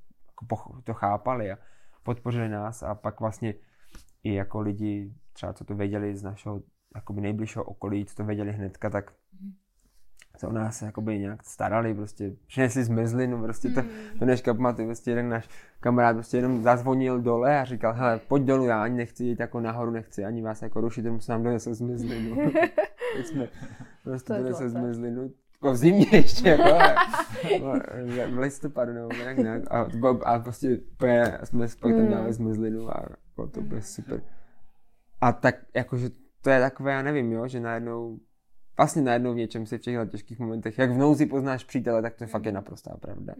[0.43, 1.59] jako to chápali a
[2.03, 2.82] podpořili nás.
[2.82, 3.55] A pak vlastně
[4.22, 6.62] i jako lidi, třeba co to věděli z našeho
[6.95, 9.12] jakoby nejbližšího okolí, co to věděli hnedka, tak
[10.41, 13.82] se o nás jakoby nějak starali, prostě přinesli zmrzlinu, prostě to,
[14.18, 15.49] to dneška pamatuju, prostě jeden náš
[15.80, 19.61] kamarád prostě jenom zazvonil dole a říkal, hele, pojď dolů, já ani nechci jít jako
[19.61, 22.36] nahoru, nechci ani vás jako rušit, jenom se nám donesl zmrzlinu.
[23.16, 23.49] Teď jsme
[24.05, 25.22] prostě donesl zmrzlinu,
[25.55, 26.78] jako v zimě ještě, jako,
[28.34, 29.86] v listopadu nebo nějak, nějak a,
[30.24, 32.11] a prostě úplně jsme spolu tam Mm.
[32.11, 34.22] dali zmrzlinu a jako, to bylo super.
[35.20, 36.09] A tak jakože
[36.43, 38.18] to je takové, já nevím, jo, že najednou,
[38.81, 42.14] vlastně najednou v něčem si v těchto těžkých momentech, jak v nouzi poznáš přítele, tak
[42.14, 43.35] to fakt je naprostá pravda.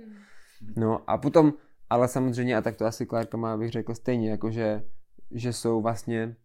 [0.77, 1.53] No a potom,
[1.91, 4.83] ale samozřejmě, a tak to asi Klárka má, bych řekl stejně, jakože,
[5.31, 6.37] že jsou vlastně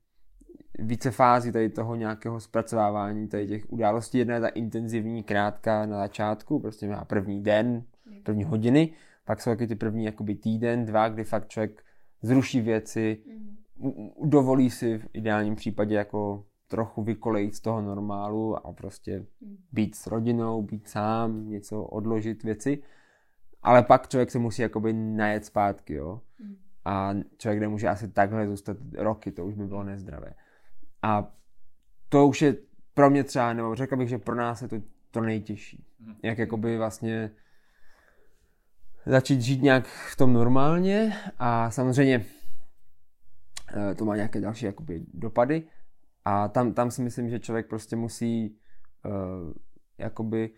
[0.79, 4.17] více fází tady toho nějakého zpracovávání tady těch událostí.
[4.17, 7.83] Jedna je ta intenzivní, krátká na začátku, prostě má první den,
[8.23, 8.93] první hodiny,
[9.25, 11.83] pak jsou taky ty první jakoby týden, dva, kdy fakt člověk
[12.21, 13.23] zruší věci,
[14.23, 19.25] dovolí si v ideálním případě jako trochu vykolejit z toho normálu a prostě
[19.71, 22.83] být s rodinou, být sám, něco odložit věci.
[23.61, 26.21] Ale pak člověk se musí jakoby najet zpátky, jo.
[26.85, 30.33] A člověk nemůže asi takhle zůstat roky, to už by bylo nezdravé.
[31.01, 31.31] A
[32.09, 32.55] to už je
[32.93, 34.75] pro mě třeba, nebo řekl bych, že pro nás je to
[35.15, 35.85] to nejtěžší.
[36.23, 37.31] Jak jakoby vlastně
[39.05, 42.25] začít žít nějak v tom normálně a samozřejmě
[43.75, 45.63] eh, to má nějaké další jakoby dopady
[46.25, 48.57] a tam, tam si myslím, že člověk prostě musí
[49.05, 49.53] uh,
[49.97, 50.53] jakoby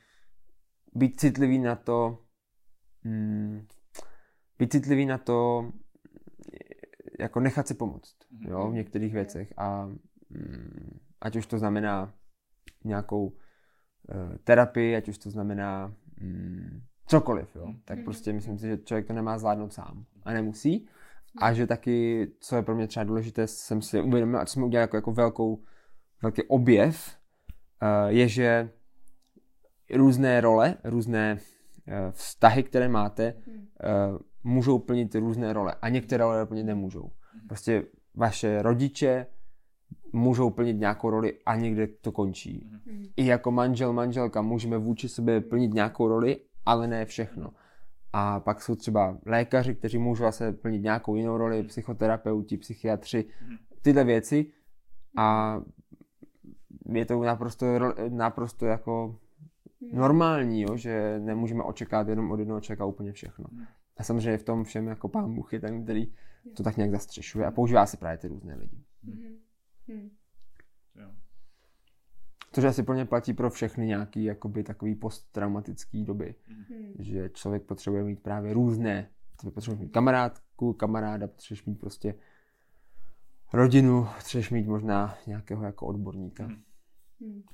[0.96, 2.24] být citlivý na to,
[3.04, 3.68] mm,
[4.60, 5.72] být citlivý na to,
[7.20, 9.54] jako nechat si pomoct, jo, v některých věcech.
[9.58, 9.86] A
[10.30, 12.14] mm, ať už to znamená
[12.84, 13.38] nějakou
[14.10, 19.08] eh, terapii, ať už to znamená mm, cokoliv, jo, tak prostě myslím si, že člověk
[19.08, 20.88] to nemá zvládnout sám a nemusí.
[21.42, 24.66] A že taky, co je pro mě třeba důležité, jsem si uvědomil, a co jsme
[24.66, 25.64] udělali jako, jako velkou,
[26.22, 27.16] velký objev,
[27.82, 28.70] eh, je, že
[29.94, 31.40] různé role, různé
[31.88, 33.34] eh, vztahy, které máte, eh,
[34.44, 37.12] můžou plnit různé role a některé role plnit nemůžou.
[37.48, 37.84] Prostě
[38.16, 39.26] vaše rodiče
[40.14, 42.72] můžou plnit nějakou roli a někde to končí.
[43.16, 47.50] I jako manžel, manželka můžeme vůči sobě plnit nějakou roli, ale ne všechno.
[48.20, 53.26] A pak jsou třeba lékaři, kteří můžou zase plnit nějakou jinou roli, psychoterapeuti, psychiatři,
[53.82, 54.52] tyhle věci.
[55.18, 55.58] A
[56.94, 57.66] je to naprosto,
[58.10, 59.20] naprosto jako
[59.94, 63.46] normální, jo, že nemůžeme očekávat jenom od jednoho člověka úplně všechno.
[63.98, 66.14] A samozřejmě v tom všem jako pán Bůh je ten, který
[66.56, 68.84] to tak nějak zastřešuje a používá se právě ty různé lidi.
[69.88, 69.98] Jo.
[72.52, 76.36] Což asi plně platí pro všechny nějaký jakoby takový posttraumatický doby.
[77.00, 79.10] Že člověk potřebuje mít právě různé.
[79.42, 82.16] Ty potřebuješ mít kamarádku, kamaráda, potřebuješ mít prostě
[83.54, 86.50] rodinu, potřebuješ mít možná nějakého jako odborníka.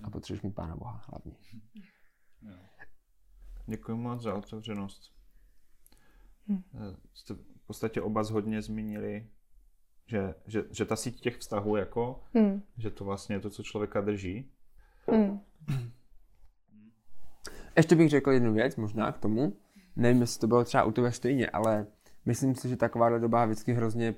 [0.04, 1.34] A potřebuješ mít Pána Boha hlavně.
[3.68, 5.14] Děkuji moc za otevřenost.
[6.50, 9.28] Eh, Jste v podstatě oba hodně zmínili,
[10.06, 12.62] že, že, že ta síť těch vztahů, jako, Hmm.
[12.78, 14.52] že to vlastně je to, co člověka drží.
[15.08, 15.40] Hmm.
[17.78, 19.54] Ještě bych řekl jednu věc možná k tomu.
[19.96, 21.86] Nevím, jestli to bylo třeba u tebe stejně, ale
[22.26, 24.16] myslím si, že takováhle doba vždycky hrozně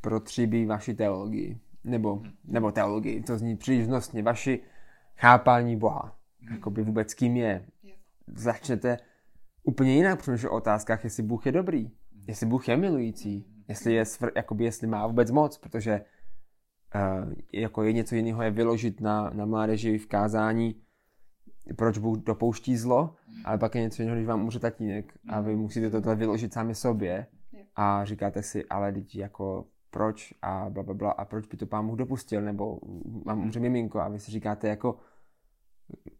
[0.00, 1.58] protříbí vaši teologii.
[1.84, 4.60] Nebo, nebo teologii, to zní příliš nosně, vaši
[5.16, 6.16] chápání Boha.
[6.50, 7.66] Jakoby vůbec kým je.
[8.26, 8.98] Začnete
[9.62, 11.90] úplně jinak přemýšlet o otázkách, jestli Bůh je dobrý,
[12.26, 16.00] jestli Bůh je milující, jestli, je svr, jakoby, jestli má vůbec moc, protože
[17.52, 20.74] jako je něco jiného je vyložit na, na mládeži v kázání,
[21.76, 23.14] proč Bůh dopouští zlo,
[23.44, 26.74] ale pak je něco jiného, když vám umře tatínek a vy musíte tohle vyložit sami
[26.74, 27.26] sobě
[27.76, 31.66] a říkáte si, ale teď jako proč a bla, bla, bla a proč by to
[31.66, 32.78] pán Bůh dopustil, nebo
[33.24, 34.96] mám umře miminko a vy si říkáte jako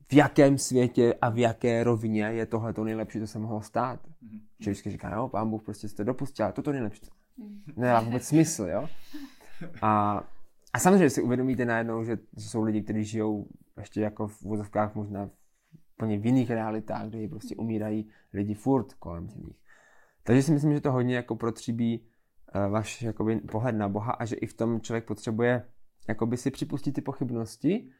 [0.09, 4.01] v jakém světě a v jaké rovině je tohle to nejlepší, co se mohlo stát.
[4.61, 7.07] Že vždycky říká, jo, pán Bůh prostě jste dopustil, ale toto nejlepší.
[7.77, 8.89] Nedá vůbec smysl, jo.
[9.83, 10.23] A,
[10.75, 13.49] a samozřejmě si uvědomíte najednou, že, že jsou lidi, kteří žijou
[13.79, 15.31] ještě jako v vozovkách možná
[15.97, 19.57] úplně v jiných realitách, kde prostě umírají lidi furt kolem nich.
[20.23, 24.25] Takže si myslím, že to hodně jako protříbí uh, váš jakoby, pohled na Boha a
[24.25, 25.65] že i v tom člověk potřebuje
[26.09, 27.91] jakoby si připustit ty pochybnosti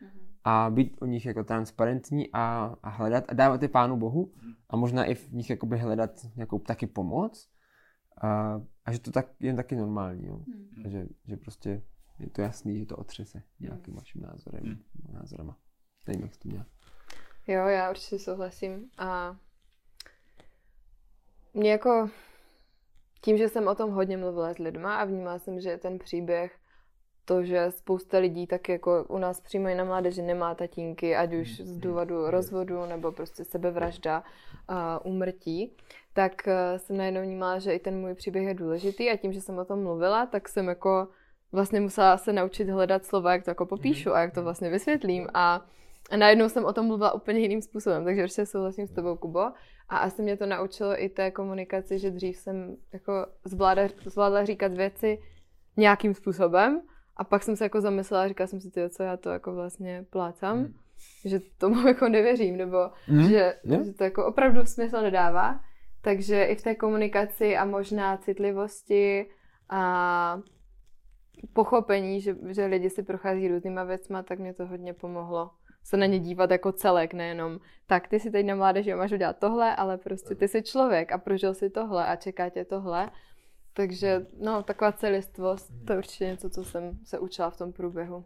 [0.45, 4.33] a být o nich jako transparentní a, a hledat a dávat je Pánu Bohu
[4.69, 7.49] a možná i v nich jakoby hledat nějakou taky pomoc
[8.23, 10.41] a, a že to tak je taky normální, jo.
[10.85, 11.83] A že, že prostě
[12.19, 14.79] je to jasný, že to otřese nějakým vaším názorem,
[15.13, 15.59] názorama.
[16.07, 16.65] Nevím, jak to měl.
[17.47, 18.91] Jo, já určitě souhlasím.
[18.99, 19.37] A
[21.55, 22.11] mě jako
[23.21, 26.59] tím, že jsem o tom hodně mluvila s lidma a vnímala jsem, že ten příběh
[27.25, 31.35] to, že spousta lidí tak jako u nás přímo i na mládeži nemá tatínky, ať
[31.35, 34.25] už z důvodu rozvodu nebo prostě sebevražda,
[34.71, 35.77] uh, úmrtí,
[36.13, 39.41] tak uh, jsem najednou vnímala, že i ten můj příběh je důležitý a tím, že
[39.41, 41.09] jsem o tom mluvila, tak jsem jako
[41.55, 45.29] vlastně musela se naučit hledat slova, jak to jako popíšu a jak to vlastně vysvětlím
[45.35, 45.67] a
[46.11, 49.41] a najednou jsem o tom mluvila úplně jiným způsobem, takže určitě souhlasím s tebou, Kubo.
[49.89, 54.73] A asi mě to naučilo i té komunikaci, že dřív jsem jako zvládla, zvládla říkat
[54.73, 55.19] věci
[55.77, 56.83] nějakým způsobem
[57.17, 59.55] a pak jsem se jako zamyslela a říkala jsem si, tyjo, co já to jako
[59.55, 60.75] vlastně plácám, mm.
[61.25, 63.23] že tomu jako nevěřím, nebo mm.
[63.23, 63.85] že, yeah.
[63.85, 65.61] že to jako opravdu smysl nedává.
[66.03, 69.27] Takže i v té komunikaci a možná citlivosti
[69.69, 70.41] a
[71.53, 75.51] pochopení, že, že lidi si prochází různýma věcma, tak mě to hodně pomohlo
[75.85, 79.39] se na ně dívat jako celek, nejenom tak, ty si teď na mládeži máš udělat
[79.39, 83.11] tohle, ale prostě ty jsi člověk a prožil si tohle a čeká tě tohle.
[83.73, 88.25] Takže no, taková celistvost, to je určitě něco, co jsem se učila v tom průběhu.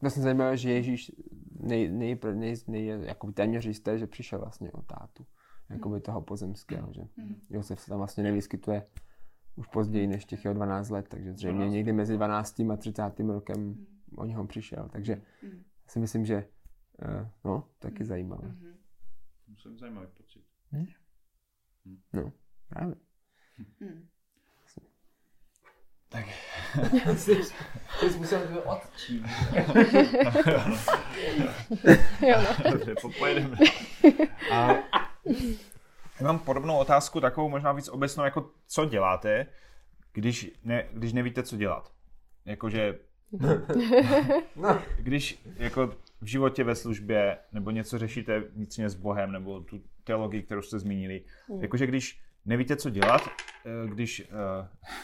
[0.00, 1.12] Vlastně zajímavé, že Ježíš
[1.60, 5.26] nej, nej, nej, nej, jakoby téměř jisté, že přišel vlastně o tátu,
[5.70, 7.40] jakoby toho pozemského, že mhm.
[7.50, 8.86] Josef se tam vlastně nevyskytuje
[9.56, 12.60] už později než těch jeho 12 let, takže zřejmě někdy mezi 12.
[12.60, 13.02] a 30.
[13.20, 13.86] rokem mhm.
[14.16, 16.36] o něho přišel, takže mhm si myslím, že
[17.04, 18.06] uh, no, taky mm.
[18.06, 18.48] zajímavé.
[18.48, 18.74] Mm-hmm.
[19.46, 20.44] Musím zajímavý pocit.
[20.72, 20.86] Hmm?
[21.84, 22.02] Hmm.
[22.12, 22.32] No,
[22.68, 22.94] právě.
[23.80, 24.08] Hmm.
[26.08, 26.26] Tak.
[27.16, 27.42] jsi,
[28.00, 29.24] jsi musel být odčím.
[32.20, 32.70] jo, no.
[32.70, 33.56] Dobře, pojedeme.
[34.52, 34.74] A
[36.24, 39.46] mám podobnou otázku, takovou možná víc obecnou, jako co děláte,
[40.12, 41.92] když, ne, když nevíte, co dělat.
[42.44, 42.98] Jakože
[44.56, 44.82] no.
[44.98, 45.86] Když jako
[46.20, 50.78] v životě ve službě nebo něco řešíte vnitřně s Bohem nebo tu teologii, kterou jste
[50.78, 51.62] zmínili, mm.
[51.62, 53.22] jakože když nevíte, co dělat,
[53.66, 54.22] eh, když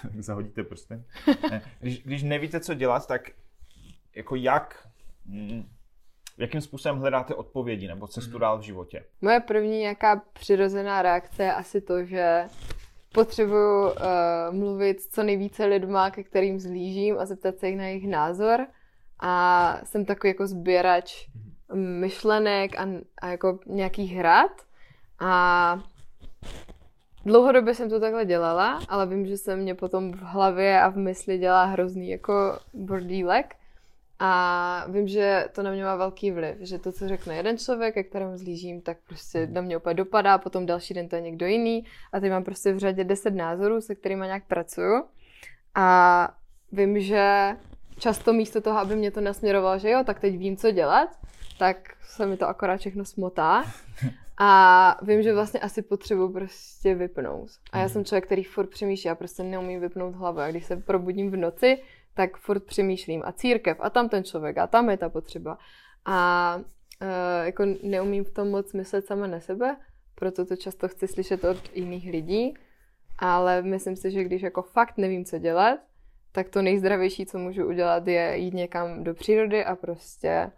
[0.04, 1.04] uh, zahodíte prstem,
[1.80, 3.30] když, když nevíte, co dělat, tak
[4.14, 4.88] jako jak,
[5.24, 5.68] mm,
[6.38, 8.40] jakým způsobem hledáte odpovědi nebo cestu mm.
[8.40, 9.04] dál v životě?
[9.20, 12.44] Moje první nějaká přirozená reakce je asi to, že
[13.14, 13.94] potřebuju uh,
[14.50, 18.66] mluvit s co nejvíce lidma, ke kterým zlížím a zeptat se jich na jejich názor.
[19.20, 21.26] A jsem takový jako sběrač
[21.74, 22.88] myšlenek a,
[23.22, 24.50] a jako nějakých hrad.
[25.20, 25.78] A
[27.24, 30.96] dlouhodobě jsem to takhle dělala, ale vím, že se mě potom v hlavě a v
[30.96, 33.56] mysli dělá hrozný jako bordílek.
[34.24, 37.94] A vím, že to na mě má velký vliv, že to, co řekne jeden člověk,
[37.94, 41.46] ke kterému zlížím, tak prostě na mě úplně dopadá, potom další den to je někdo
[41.46, 45.04] jiný a teď mám prostě v řadě deset názorů, se kterými nějak pracuju.
[45.74, 46.28] A
[46.72, 47.56] vím, že
[47.98, 51.08] často místo toho, aby mě to nasměrovalo, že jo, tak teď vím, co dělat,
[51.58, 53.64] tak se mi to akorát všechno smotá.
[54.38, 57.48] A vím, že vlastně asi potřebuji prostě vypnout.
[57.72, 60.38] A já jsem člověk, který furt přemýšlí, já prostě neumím vypnout hlavu.
[60.38, 61.78] A když se probudím v noci,
[62.14, 65.58] tak furt přemýšlím a církev a tam ten člověk a tam je ta potřeba.
[66.04, 69.76] A uh, jako neumím v tom moc myslet sama na sebe,
[70.14, 72.54] proto to často chci slyšet od jiných lidí,
[73.18, 75.78] ale myslím si, že když jako fakt nevím, co dělat,
[76.32, 80.52] tak to nejzdravější, co můžu udělat, je jít někam do přírody a prostě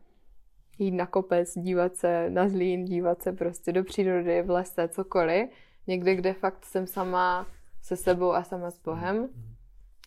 [0.78, 5.48] jít na kopec, dívat se na zlín, dívat se prostě do přírody, v lese, cokoliv.
[5.86, 7.46] Někde, kde fakt jsem sama
[7.82, 9.28] se sebou a sama s Bohem.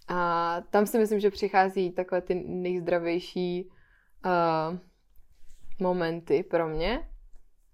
[0.07, 3.69] A tam si myslím, že přichází takové ty nejzdravější
[4.25, 4.77] uh,
[5.79, 7.09] momenty pro mě,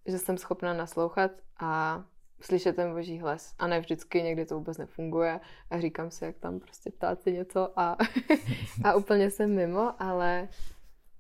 [0.05, 2.03] že jsem schopna naslouchat a
[2.41, 3.55] slyšet ten boží hlas.
[3.59, 7.79] A ne vždycky, někdy to vůbec nefunguje a říkám si, jak tam prostě ptáci něco
[7.79, 7.97] a,
[8.84, 10.47] a úplně jsem mimo, ale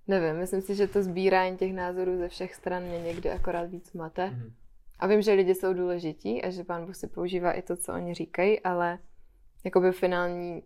[0.07, 3.93] nevím, myslím si, že to sbírání těch názorů ze všech stran mě někdy akorát víc
[3.93, 4.29] mate.
[4.29, 4.53] Mhm.
[4.99, 7.93] A vím, že lidi jsou důležití a že pán Bůh si používá i to, co
[7.93, 8.99] oni říkají, ale
[9.65, 10.63] jakoby finální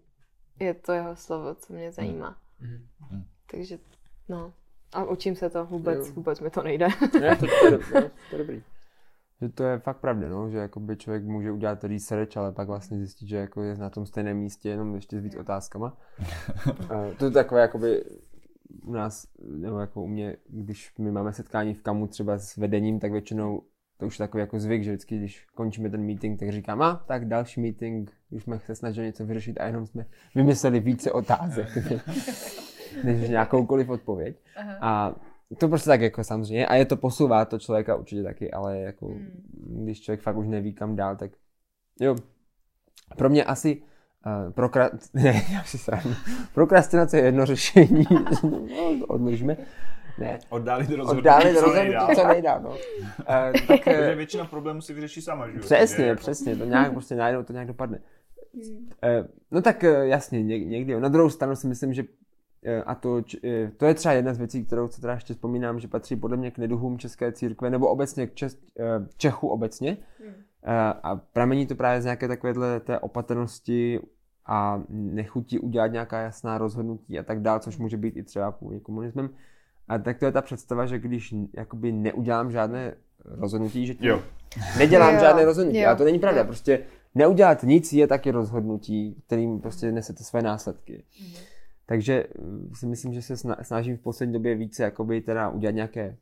[0.60, 2.38] je to jeho slovo, co mě zajímá.
[2.60, 3.24] Mm.
[3.52, 3.80] Takže,
[4.30, 4.54] no.
[4.94, 6.14] A učím se to vůbec, jo.
[6.14, 6.88] vůbec mi to nejde.
[7.22, 8.64] Ne, to, to, to, to, to je dobrý.
[9.42, 12.98] Že to je fakt pravda, no, že jakoby člověk může udělat research, ale pak vlastně
[12.98, 15.98] zjistit, že jako je na tom stejném místě, jenom ještě s víc otázkama.
[17.20, 18.04] to je takové jakoby
[18.84, 23.00] u nás, nebo jako u mě, když my máme setkání v kamu třeba s vedením,
[23.00, 23.62] tak většinou
[23.98, 27.04] to už je takový jako zvyk, že vždycky, když končíme ten meeting, tak říkám, a
[27.08, 31.68] tak další meeting, už jsme se snažili něco vyřešit a jenom jsme vymysleli více otázek,
[33.04, 34.38] než nějakoukoliv odpověď.
[34.58, 34.78] Aha.
[34.82, 35.16] A
[35.58, 36.68] to prostě tak jako samozřejmě.
[36.68, 39.44] A je to posouvá to člověka určitě taky, ale jako hmm.
[39.84, 41.32] když člověk fakt už neví kam dál, tak
[42.00, 42.16] jo.
[43.18, 43.82] Pro mě asi
[44.26, 44.90] uh, prokra...
[45.14, 45.78] ne, já si
[46.54, 48.06] Prokrastinace je jedno řešení.
[48.44, 49.58] no, odložíme
[50.18, 50.40] ne.
[50.50, 52.70] Oddálit rozhodnutí, Oddálit rozhodnutí, co nejdá, no.
[52.70, 52.76] uh,
[53.68, 55.60] tak, Protože většina problémů si vyřeší sama, že jo?
[55.62, 56.20] Přesně, jako...
[56.20, 58.00] přesně, to nějak prostě najednou to nějak dopadne.
[59.04, 60.92] Eh, No tak eh, jasně, něk- někdy.
[60.94, 61.00] jo.
[61.00, 62.04] Na druhou stranu si myslím, že
[62.66, 65.80] eh, a to, eh, to je třeba jedna z věcí, kterou se teda ještě vzpomínám,
[65.80, 68.84] že patří podle mě k neduhům české církve, nebo obecně k Čes, eh,
[69.18, 69.98] Čechu obecně.
[70.64, 74.00] Eh, A pramení to právě z nějaké takovéhle té opatrnosti
[74.46, 78.80] a nechutí udělat nějaká jasná rozhodnutí a tak dále, což může být i třeba původně
[78.80, 79.30] komunismem.
[79.88, 84.24] A tak to je ta představa, že když jakoby neudělám žádné rozhodnutí, že tím Jo.
[84.78, 85.80] nedělám Jo, žádné rozhodnutí.
[85.80, 86.40] jo, Ale to není pravda.
[86.42, 86.46] jo.
[86.46, 86.80] Prostě
[87.16, 91.04] neudělat nic je taky rozhodnutí, kterým prostě nesete své následky.
[91.86, 95.72] Takže eh, si myslím, že se sna- snažím v poslední době více jakoby teda udělat
[95.76, 96.18] nějaké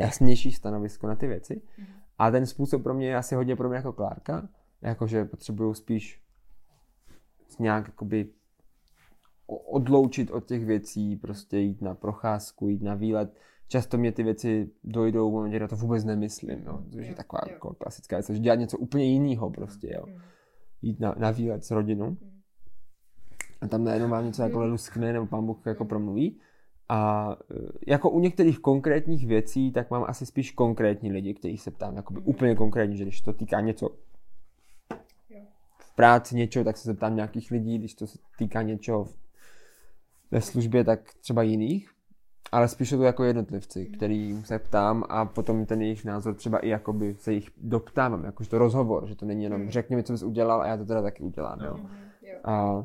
[0.00, 1.62] jasnější stanovisko na ty věci.
[2.18, 4.48] A ten způsob pro mě je asi hodně pro mě jako Klárka,
[4.82, 6.20] jakože potřebuju spíš
[7.58, 8.26] nějak jakoby
[9.48, 13.34] odloučit od těch věcí, prostě jít na procházku, jít na výlet.
[13.68, 16.82] Často mě ty věci dojdou v momentě, kdy na to vůbec nemyslím, jo.
[16.92, 20.04] což je taková jako klasická věc, že dělat něco úplně jiného prostě, jo.
[20.82, 22.16] Jít na, na výlet s rodinou
[23.60, 26.40] a tam najednou vám něco jako luskne nebo pán Bůh jako promluví.
[26.88, 27.54] A e,
[27.86, 32.20] jako u některých konkrétních věcí, tak mám asi spíš konkrétní lidi, kterých se ptám, jakoby
[32.20, 33.88] úplně konkrétně, že když to týká něco
[35.78, 39.16] v práci něčeho, tak se zeptám nějakých lidí, když to se týká něčeho v-
[40.30, 41.90] ve službě, tak třeba jiných.
[42.52, 46.68] Ale spíš to jako jednotlivci, kterým se ptám a potom ten jejich názor třeba i
[46.68, 50.22] jakoby se jich doptávám, jakože to rozhovor, že to není jenom řekni mi, co bys
[50.22, 51.60] udělal a já to teda taky udělám.
[51.60, 51.76] Jo.
[52.44, 52.84] A,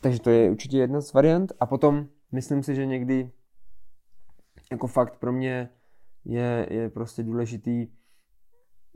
[0.00, 1.52] takže to je určitě jedna z variant.
[1.60, 3.30] A potom myslím si, že někdy
[4.70, 5.68] jako fakt pro mě
[6.24, 7.86] je, je prostě důležitý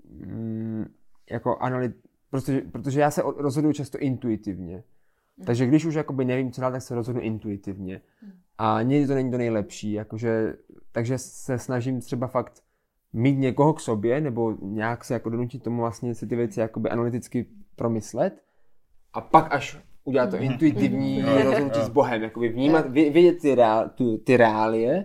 [0.05, 0.85] mm,
[1.31, 1.97] jako analyt,
[2.31, 4.85] protože, protože já se rozhoduju často intuitivně.
[5.47, 8.01] Takže když už jakoby nevím, co dál, tak se rozhodnu intuitivně.
[8.59, 10.57] A někdy to není to nejlepší, jakože,
[10.93, 12.62] takže se snažím třeba fakt
[13.12, 16.91] mít někoho k sobě, nebo nějak se jako donutit tomu vlastně si ty věci jakoby
[16.91, 18.43] analyticky promyslet
[19.12, 23.89] a pak až udělat to intuitivní rozhodnutí s Bohem, jakoby vnímat, vě- vědět ty, reál,
[23.95, 25.05] tu, ty reálie,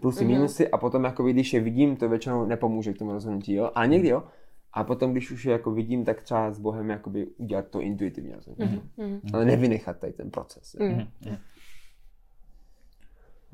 [0.00, 3.70] plusy, minusy a potom jakoby, když je vidím, to většinou nepomůže k tomu rozhodnutí, jo,
[3.74, 4.22] ale někdy jo.
[4.72, 8.32] A potom, když už je jako vidím, tak třeba s Bohem jakoby udělat to intuitivní
[8.32, 8.80] rozhodnutí.
[9.32, 10.76] Ale nevynechat tady ten proces.
[10.80, 10.86] Jo.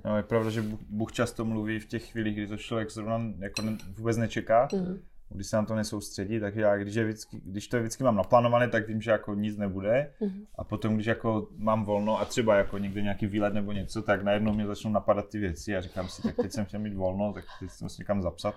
[0.04, 3.20] No, je pravda, že Bůh- Bůh často mluví v těch chvílích, kdy to člověk zrovna
[3.38, 4.98] jako ne, vůbec nečeká, mm.
[5.28, 8.68] když se na to nesoustředí, takže já, když, je vždycky, když to vždycky mám naplánované,
[8.68, 10.44] tak vím, že jako nic nebude mm.
[10.58, 14.22] a potom, když jako mám volno a třeba jako někde nějaký výlet nebo něco, tak
[14.22, 17.32] najednou mě začnou napadat ty věci a říkám si, tak teď jsem chtěl mít volno,
[17.32, 18.54] tak teď jsem si někam zapsat.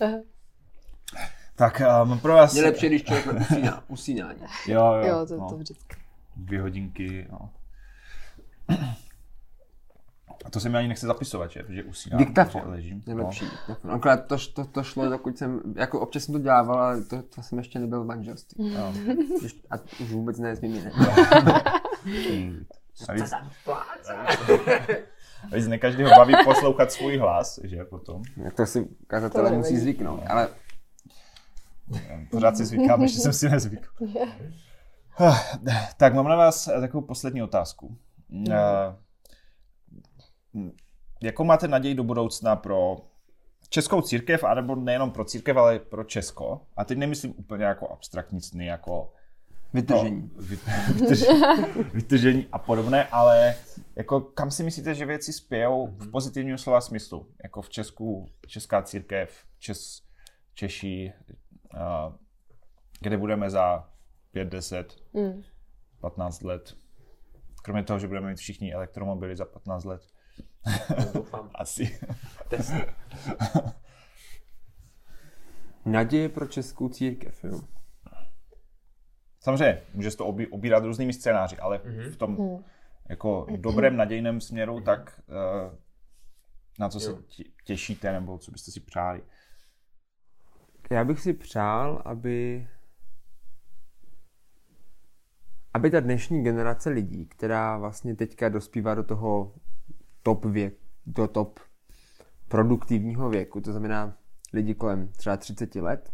[0.00, 0.18] Aha.
[1.56, 2.54] Tak mám pro vás...
[2.54, 4.40] Je lepší, když člověk usíná, usínání.
[4.66, 5.96] Jo, jo, Jo, to, no, to vždycky.
[6.36, 7.50] dvě hodinky, no.
[10.44, 12.62] A to se mi ani nechce zapisovat, že, že usínám, Diktafon.
[12.64, 13.02] že ležím.
[13.06, 13.24] Je no.
[13.24, 13.46] lepší.
[13.88, 17.42] Akorát to, to, to šlo, dokud jsem, jako občas jsem to dělával, ale to, to
[17.42, 18.74] jsem ještě nebyl v manželství.
[18.74, 18.92] No.
[19.40, 20.92] Když- A už vůbec ne s mými ne.
[23.08, 23.32] A víc,
[25.52, 28.22] a víc ne každého baví poslouchat svůj hlas, že potom.
[28.36, 30.20] Jak to si kazatelé musí zvyknout.
[30.28, 30.48] Ale
[32.30, 33.88] Pořád si zvykám, ještě jsem si nezvykl.
[35.96, 37.96] Tak mám na vás takovou poslední otázku.
[38.50, 38.96] Eh,
[41.22, 42.96] Jakou máte naději do budoucna pro
[43.68, 46.60] českou církev, anebo nejenom pro církev, ale pro Česko?
[46.76, 49.12] A teď nemyslím úplně jako abstraktní sny, jako
[49.72, 50.30] vytržení.
[50.36, 50.58] No, vy-
[50.94, 51.40] vytržení,
[51.94, 53.54] vytržení a podobné, ale
[53.96, 57.28] jako kam si myslíte, že věci spějou v pozitivním slova smyslu?
[57.42, 60.02] Jako v Česku, česká církev, Čes,
[60.54, 61.12] Češi,
[63.00, 63.90] kde budeme za
[64.30, 65.42] 5, 10, Mm.
[66.00, 66.76] 15 let?
[67.62, 70.02] Kromě toho, že budeme mít všichni elektromobily za 15 let.
[71.14, 71.50] Doufám.
[71.54, 71.98] Asi.
[75.84, 77.60] Naděje pro českou církev, jo.
[79.40, 81.78] Samozřejmě, může se to obí, obírat různými scénáři, ale
[82.12, 82.58] v tom
[83.08, 85.76] jako dobrém nadějném směru, tak eh,
[86.78, 87.16] na co se Jo.
[87.16, 89.22] tě- těšíte, nebo co byste si přáli?
[90.90, 92.66] Já bych si přál, aby
[95.74, 99.54] aby ta dnešní generace lidí, která vlastně teďka dospívá do toho
[100.22, 100.74] top věk,
[101.06, 101.60] do top
[102.48, 104.16] produktivního věku, to znamená
[104.52, 106.12] lidi kolem třeba 30 let,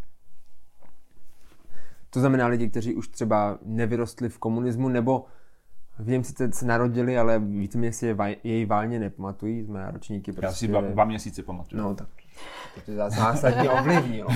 [2.11, 5.25] to znamená lidi, kteří už třeba nevyrostli v komunismu, nebo
[5.99, 10.31] v něm sice se narodili, ale víceméně si je vaj- jej válně nepamatují, jsme ročníky
[10.31, 10.57] Já prostě...
[10.59, 11.83] si dva, dva měsíce pamatuju.
[11.83, 12.09] No tak
[12.75, 14.29] to tě zás- zásadně ovlivnilo.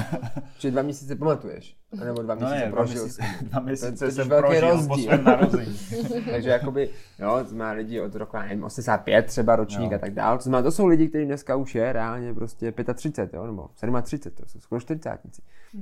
[0.58, 1.76] Že dva měsíce pamatuješ.
[2.04, 3.02] Nebo dva no měsíce ne, dva prožil.
[3.02, 4.88] měsíce, dva měsíce to je velký prožil rozdíl.
[4.88, 5.78] po svém narození.
[6.30, 9.96] Takže jakoby, jo, to má lidi od roku, já nevím, 85 třeba ročník Jo.
[9.96, 10.36] a tak dál.
[10.38, 13.68] To, znamená, to jsou lidi, kteří dneska už je reálně prostě 35, jo, nebo
[14.02, 15.18] 37, to jsou skoro 40,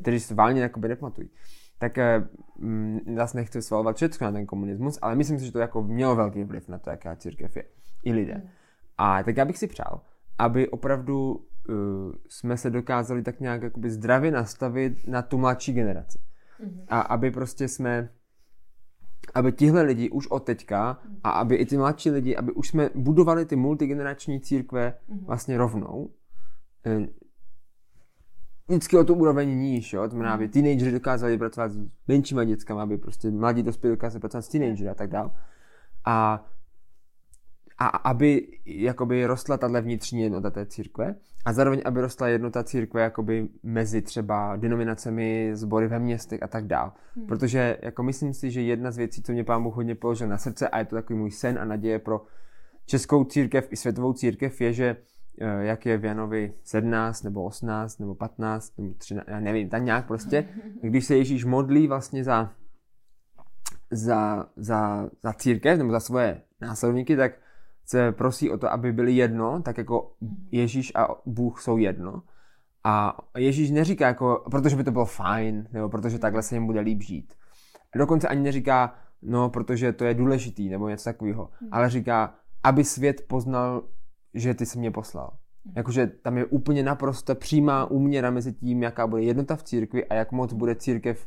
[0.03, 1.31] kteří si válně jakoby nepamatují.
[1.79, 2.25] tak eh,
[2.59, 6.17] mm, zase nechci svalovat všechno na ten komunismus, ale myslím si, že to jako mělo
[6.17, 7.65] velký vliv na to, jaká církev je.
[8.05, 8.43] I lidé.
[8.99, 10.01] A tak já bych si přál,
[10.39, 11.45] aby opravdu
[12.29, 16.19] jsme se dokázali tak nějak jakoby zdravě nastavit na tu mladší generaci.
[16.89, 18.09] A aby prostě jsme
[19.35, 22.91] aby tihle lidi už od teďka a aby i ty mladší lidi, aby už jsme
[22.95, 24.95] budovali ty multigenerační církve
[25.27, 26.11] vlastně rovnou.
[26.87, 27.07] Eh,
[28.69, 30.03] Vždycky o tu úroveň níž, jo?
[30.03, 34.43] To znamená, aby teenagery dokázali pracovat s menšíma dětskama, aby prostě mladí dospělí dokázali pracovat
[34.43, 35.31] s teenagery a tak dále.
[36.05, 36.47] A,
[37.79, 41.15] a aby jakoby rostla tahle vnitřní jednota té církve
[41.45, 46.67] a zároveň, aby rostla jednota církve jakoby mezi třeba denominacemi, sbory ve městech a tak
[46.67, 46.93] dále.
[47.17, 47.27] Hmm.
[47.27, 50.39] Protože jako myslím si, že jedna z věcí, co mě pán Bůh hodně položil na
[50.39, 52.23] srdce a je to takový můj sen a naděje pro
[52.87, 54.97] českou církev i světovou církev je, že
[55.41, 59.83] eh, jak je v Janovi 17 nebo 18 nebo 15 nebo 13, já nevím, tak
[59.83, 60.49] nějak prostě,
[60.83, 62.53] když se Ježíš modlí vlastně za,
[63.91, 67.33] za, za, za církev nebo za svoje následníky, tak
[67.85, 70.13] se prosí o to, aby byli jedno, tak jako
[70.51, 72.23] Ježíš a Bůh jsou jedno.
[72.85, 76.81] A Ježíš neříká jako, protože by to bylo fajn, nebo protože takhle se jim bude
[76.81, 77.35] líp žít.
[77.97, 81.51] Dokonce ani neříká, no, protože to je důležitý, nebo něco takového.
[81.73, 83.83] Ale říká, aby svět poznal,
[84.35, 85.37] že ty jsi mě poslal.
[85.77, 90.15] Jakože tam je úplně naprosto přímá úměra mezi tím, jaká bude jednota v církvi a
[90.15, 91.27] jak moc bude církev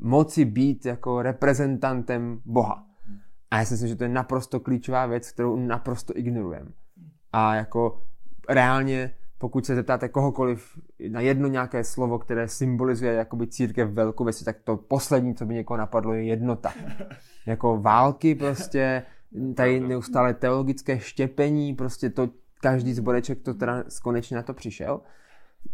[0.00, 2.87] moci být jako reprezentantem Boha.
[3.50, 6.70] A já si myslím, že to je naprosto klíčová věc, kterou naprosto ignorujeme.
[7.32, 8.02] A jako
[8.48, 10.78] reálně, pokud se zeptáte kohokoliv
[11.08, 15.54] na jedno nějaké slovo, které symbolizuje jakoby církev velkou věci, tak to poslední, co by
[15.54, 16.72] někoho napadlo, je jednota.
[17.46, 19.02] Jako války prostě,
[19.54, 22.28] tady neustále teologické štěpení, prostě to
[22.60, 25.00] každý zboreček to teda konečně na to přišel.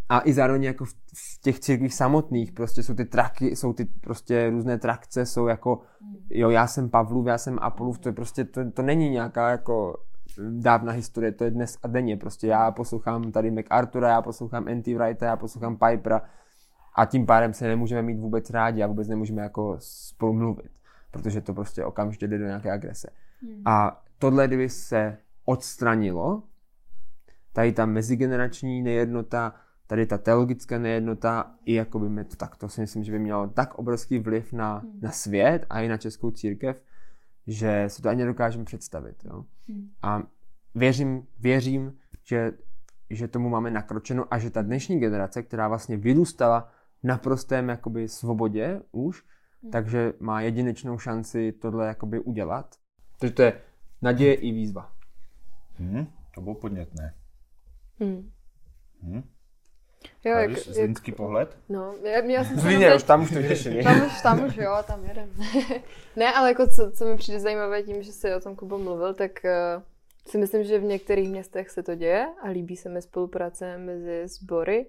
[0.09, 3.85] A i zároveň jako v, v těch církvích samotných prostě jsou ty traky, jsou ty
[3.85, 5.81] prostě různé trakce, jsou jako
[6.31, 9.97] jo, já jsem Pavlův, já jsem Apolův, to je prostě, to, to není nějaká jako
[10.51, 14.95] dávna historie, to je dnes a denně, prostě já poslouchám tady MacArthura, já poslouchám N.T.
[14.95, 16.23] Wrighta, já poslouchám Pipera
[16.97, 20.71] a tím pádem se nemůžeme mít vůbec rádi a vůbec nemůžeme jako spolu mluvit,
[21.11, 23.09] protože to prostě okamžitě jde do nějaké agrese.
[23.65, 26.43] A tohle, kdyby se odstranilo,
[27.53, 29.55] tady ta mezigenerační nejednota,
[29.87, 33.49] tady ta teologická nejednota, i jakoby mě to tak, to si myslím, že by mělo
[33.49, 36.83] tak obrovský vliv na, na svět a i na českou církev,
[37.47, 39.25] že si to ani nedokážeme představit.
[39.25, 39.45] Jo?
[40.03, 40.23] A
[40.75, 42.53] věřím, věřím že,
[43.11, 46.73] že tomu máme nakročeno a že ta dnešní generace, která vlastně vyrůstala
[47.03, 49.25] na prostém jakoby svobodě už,
[49.73, 52.75] takže má jedinečnou šanci tohle jakoby udělat.
[53.19, 53.61] Takže to je
[54.03, 54.93] naděje i výzva.
[55.79, 57.15] Hm, to bylo podnětné.
[58.01, 58.31] Hmm.
[59.03, 59.23] Hm.
[60.25, 61.59] Jo, jak, jak, zlínský pohled?
[61.69, 63.83] no, já, já jsem se Zlíně, jenom už tam už to řešili.
[63.83, 65.31] Tam už, tam už, jo, tam jedem.
[66.17, 69.15] ne, ale jako co, co mi přijde zajímavé tím, že jsi o tom Kubo mluvil,
[69.15, 69.83] tak uh,
[70.27, 74.29] si myslím, že v některých městech se to děje a líbí se mi spolupráce mezi
[74.29, 74.87] sbory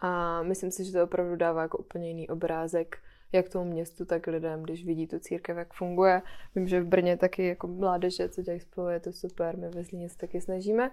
[0.00, 2.98] a myslím si, že to opravdu dává jako úplně jiný obrázek
[3.32, 6.22] jak tomu městu, tak lidem, když vidí tu církev, jak funguje.
[6.54, 9.84] Vím, že v Brně taky jako mládeže, co dělají spolu, je to super, my ve
[9.84, 10.90] Zlíně se taky snažíme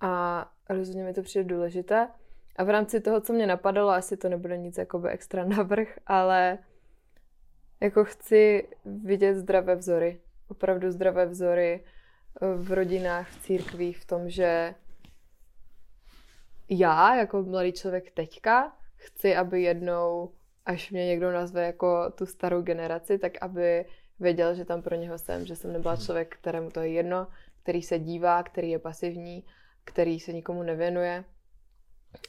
[0.00, 2.08] a rozhodně mi to přijde důležité.
[2.56, 6.58] A v rámci toho, co mě napadalo, asi to nebude nic jakoby extra navrh, ale
[7.80, 10.20] jako chci vidět zdravé vzory.
[10.48, 11.84] Opravdu zdravé vzory
[12.56, 14.74] v rodinách, v církvích, v tom, že
[16.68, 20.32] já, jako mladý člověk teďka, chci, aby jednou,
[20.66, 23.84] až mě někdo nazve jako tu starou generaci, tak aby
[24.20, 27.26] věděl, že tam pro něho jsem, že jsem nebyla člověk, kterému to je jedno,
[27.62, 29.44] který se dívá, který je pasivní,
[29.84, 31.24] který se nikomu nevěnuje,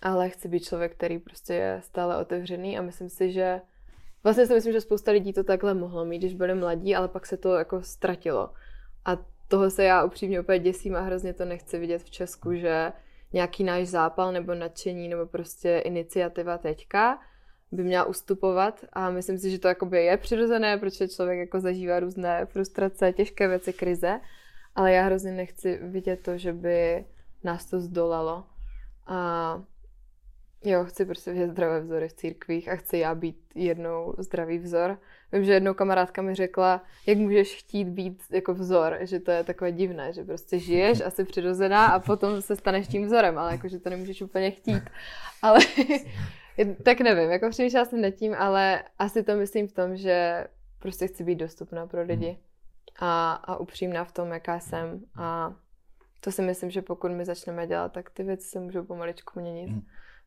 [0.01, 3.61] ale chci být člověk, který prostě je stále otevřený a myslím si, že
[4.23, 7.25] vlastně si myslím, že spousta lidí to takhle mohlo mít, když byli mladí, ale pak
[7.25, 8.49] se to jako ztratilo.
[9.05, 9.17] A
[9.47, 12.91] toho se já upřímně úplně děsím a hrozně to nechci vidět v Česku, že
[13.33, 17.19] nějaký náš zápal nebo nadšení nebo prostě iniciativa teďka
[17.71, 21.99] by měla ustupovat a myslím si, že to jakoby je přirozené, protože člověk jako zažívá
[21.99, 24.19] různé frustrace, těžké věci, krize,
[24.75, 27.05] ale já hrozně nechci vidět to, že by
[27.43, 28.43] nás to zdolalo.
[29.07, 29.61] A
[30.63, 34.97] jo, chci prostě vidět zdravé vzory v církvích a chci já být jednou zdravý vzor.
[35.31, 39.43] Vím, že jednou kamarádka mi řekla, jak můžeš chtít být jako vzor, že to je
[39.43, 43.51] takové divné, že prostě žiješ a jsi přirozená a potom se staneš tím vzorem, ale
[43.51, 44.83] jako, že to nemůžeš úplně chtít.
[45.41, 45.59] Ale
[46.83, 50.47] tak nevím, jako přemýšlela jsem nad tím, ale asi to myslím v tom, že
[50.79, 52.37] prostě chci být dostupná pro lidi
[52.99, 55.55] a, a upřímná v tom, jaká jsem a
[56.19, 59.69] to si myslím, že pokud my začneme dělat, tak ty věci se můžou pomaličku měnit.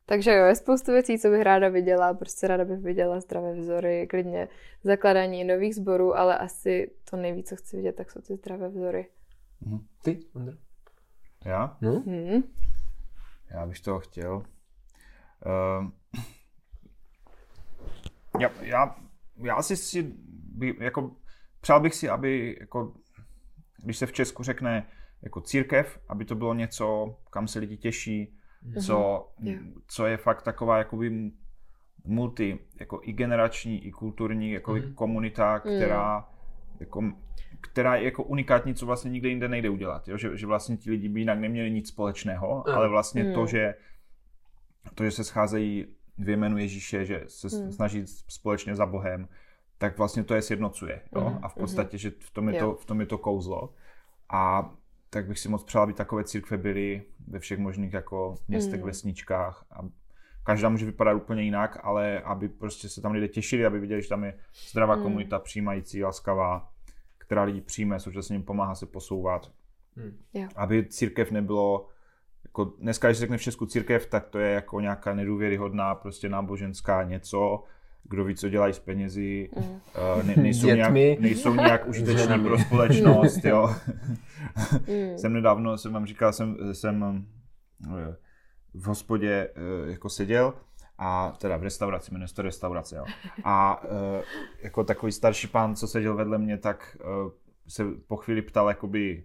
[0.08, 2.14] Takže jo, je spoustu věcí, co bych ráda viděla.
[2.14, 4.48] Prostě ráda bych viděla zdravé vzory, klidně
[4.84, 9.06] zakladání nových sborů, ale asi to nejvíc, co chci vidět, tak jsou ty zdravé vzory.
[10.02, 10.56] Ty, Ondro?
[11.44, 11.76] Já?
[11.80, 12.00] No?
[12.00, 12.42] Hmm.
[13.50, 14.42] Já bych toho chtěl.
[15.46, 15.90] Uh,
[18.40, 18.96] já, já,
[19.36, 20.12] já asi si,
[20.54, 21.16] by, jako,
[21.60, 22.94] přál bych si, aby, jako,
[23.82, 24.88] když se v Česku řekne
[25.22, 28.38] jako církev, aby to bylo něco, kam se lidi těší,
[28.82, 29.58] co, Jo.
[29.86, 31.30] co je fakt taková jakoby
[32.04, 34.94] multi, jako i generační, i kulturní jako Mhm.
[34.94, 36.28] komunita, která
[36.80, 37.12] jako,
[37.60, 40.08] která je jako unikátní, co vlastně nikde jinde nejde udělat.
[40.08, 40.16] Jo?
[40.16, 42.76] Že, že vlastně ti lidi by jinak neměli nic společného, Ano.
[42.76, 43.34] ale vlastně Mm.
[43.34, 43.74] to, že
[44.94, 45.86] to, že se scházejí
[46.18, 47.72] v jménu Ježíše, že se Mm.
[47.72, 49.28] snaží společně za Bohem,
[49.78, 51.02] tak vlastně to je sjednocuje.
[51.16, 51.24] Jo?
[51.30, 53.74] Mhm, A v podstatě, že v tom, je to, v tom je to kouzlo.
[54.32, 54.70] A
[55.10, 58.86] tak bych si moc přál, aby takové církve byly ve všech možných jako městech, Mm.
[58.86, 59.64] vesničkách.
[59.70, 59.80] A
[60.44, 64.08] každá může vypadat úplně jinak, ale aby prostě se tam lidé těšili, aby viděli, že
[64.08, 64.38] tam je
[64.70, 65.02] zdravá Mm.
[65.02, 66.68] komunita, přijímající, laskavá,
[67.18, 69.52] která lidi přijme, současně jim pomáhá se posouvat.
[70.34, 70.48] Jo.
[70.56, 71.88] Aby církev nebylo,
[72.44, 76.28] jako dneska, když se řekne v Česku církev, tak to je jako nějaká nedůvěryhodná, prostě
[76.28, 77.64] náboženská něco,
[78.08, 79.80] kdo ví, co dělají s penězi, Mm.
[80.20, 83.74] eh, ne, nejsou, nějak, nejsou nějak užiteční pro společnost, jo.
[84.88, 85.18] Mm.
[85.18, 87.24] jsem nedávno, jsem vám říkal, jsem, jsem
[87.98, 88.16] eh,
[88.74, 90.54] v hospodě eh, jako seděl
[90.98, 93.04] a teda v restauraci, jmenuje to restaurace, jo.
[93.44, 94.22] A eh,
[94.62, 97.30] jako takový starší pán, co seděl vedle mě, tak eh,
[97.68, 99.24] se po chvíli ptal, jakoby,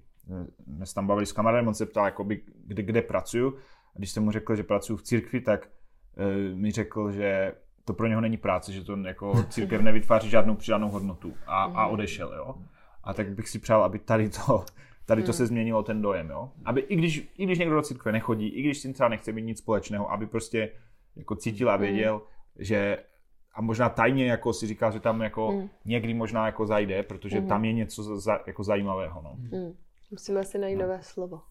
[0.67, 3.57] my jsme tam bavili s kamarádem, on se ptal, jakoby, kde, kde pracuju.
[3.95, 5.69] A když jsem mu řekl, že pracuji v církvi, tak
[6.17, 7.53] eh, mi řekl, že
[7.85, 11.87] to pro něho není práce, že to jako církev nevytváří žádnou přidanou hodnotu a, a
[11.87, 12.55] odešel, jo.
[13.03, 14.65] A tak bych si přál, aby tady to,
[15.05, 16.51] tady to se změnilo ten dojem, jo.
[16.65, 19.31] Aby i když, i když někdo do církve nechodí, i když s tím třeba nechce
[19.31, 20.71] mít nic společného, aby prostě
[21.15, 22.21] jako cítil a věděl,
[22.59, 22.97] že
[23.53, 25.69] a možná tajně jako si říkal, že tam jako Mm.
[25.85, 29.35] někdy možná jako zajde, protože tam je něco za, jako zajímavého, no.
[29.37, 29.73] Mm.
[30.11, 31.41] Musíme si najít nové slovo.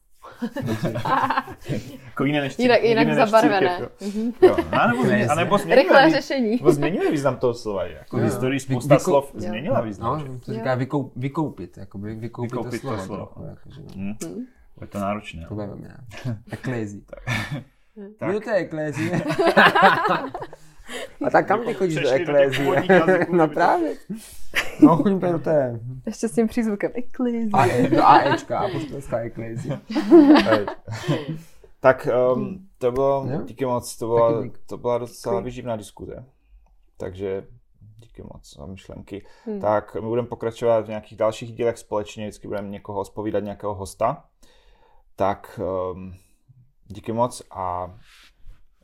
[2.05, 3.77] Jako jiné než Jinak, jinak jiné než zabarvené.
[3.77, 4.49] církev, jo.
[4.49, 4.57] jo.
[4.73, 6.51] A nebo, a nebo změníme, Rychlé řešení.
[6.57, 7.85] nebo změníme význam toho slova.
[7.85, 8.25] Jako v Jo.
[8.25, 9.41] historii spousta Vyko- slov Jo.
[9.41, 10.19] změnila význam.
[10.29, 13.07] No, to říká vykou, vykoupit, jakoby vykoupit, Vykoupit to to slovo.
[13.07, 13.27] slovo.
[13.27, 13.89] trochu, jakože, no.
[13.97, 14.15] Hm.
[14.37, 14.45] Mm.
[14.81, 15.47] Je to náročné.
[15.49, 15.67] To no.
[15.67, 15.95] bude mě.
[16.53, 17.05] Eklézí.
[18.19, 18.31] Tak.
[18.31, 19.23] Kdo to je eklézie?
[21.27, 22.87] A tak kam ty chodíš do eklézie?
[23.31, 23.95] No právě.
[24.81, 27.51] No, chodím do té Ještě s tím přízvukem eklizi.
[27.53, 29.81] AE, do AEčka, apostolská eklézie.
[31.81, 33.43] Tak um, to bylo, Jo.
[33.45, 36.25] díky moc, to byla, to byla docela vyživná diskuze.
[36.97, 37.47] Takže
[37.97, 39.27] díky moc za myšlenky.
[39.45, 39.61] Hmm.
[39.61, 44.25] Tak my budeme pokračovat v nějakých dalších dílech společně, vždycky budeme někoho spovídat, nějakého hosta.
[45.17, 45.61] Tak
[45.93, 46.15] um,
[46.87, 47.95] díky moc a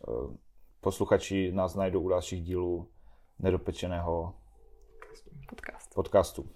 [0.07, 0.39] um,
[0.87, 2.89] posluchači nás najdou u dalších dílů
[3.39, 4.35] nedopečeného
[5.51, 5.95] podcastu.
[5.95, 6.47] podcastu.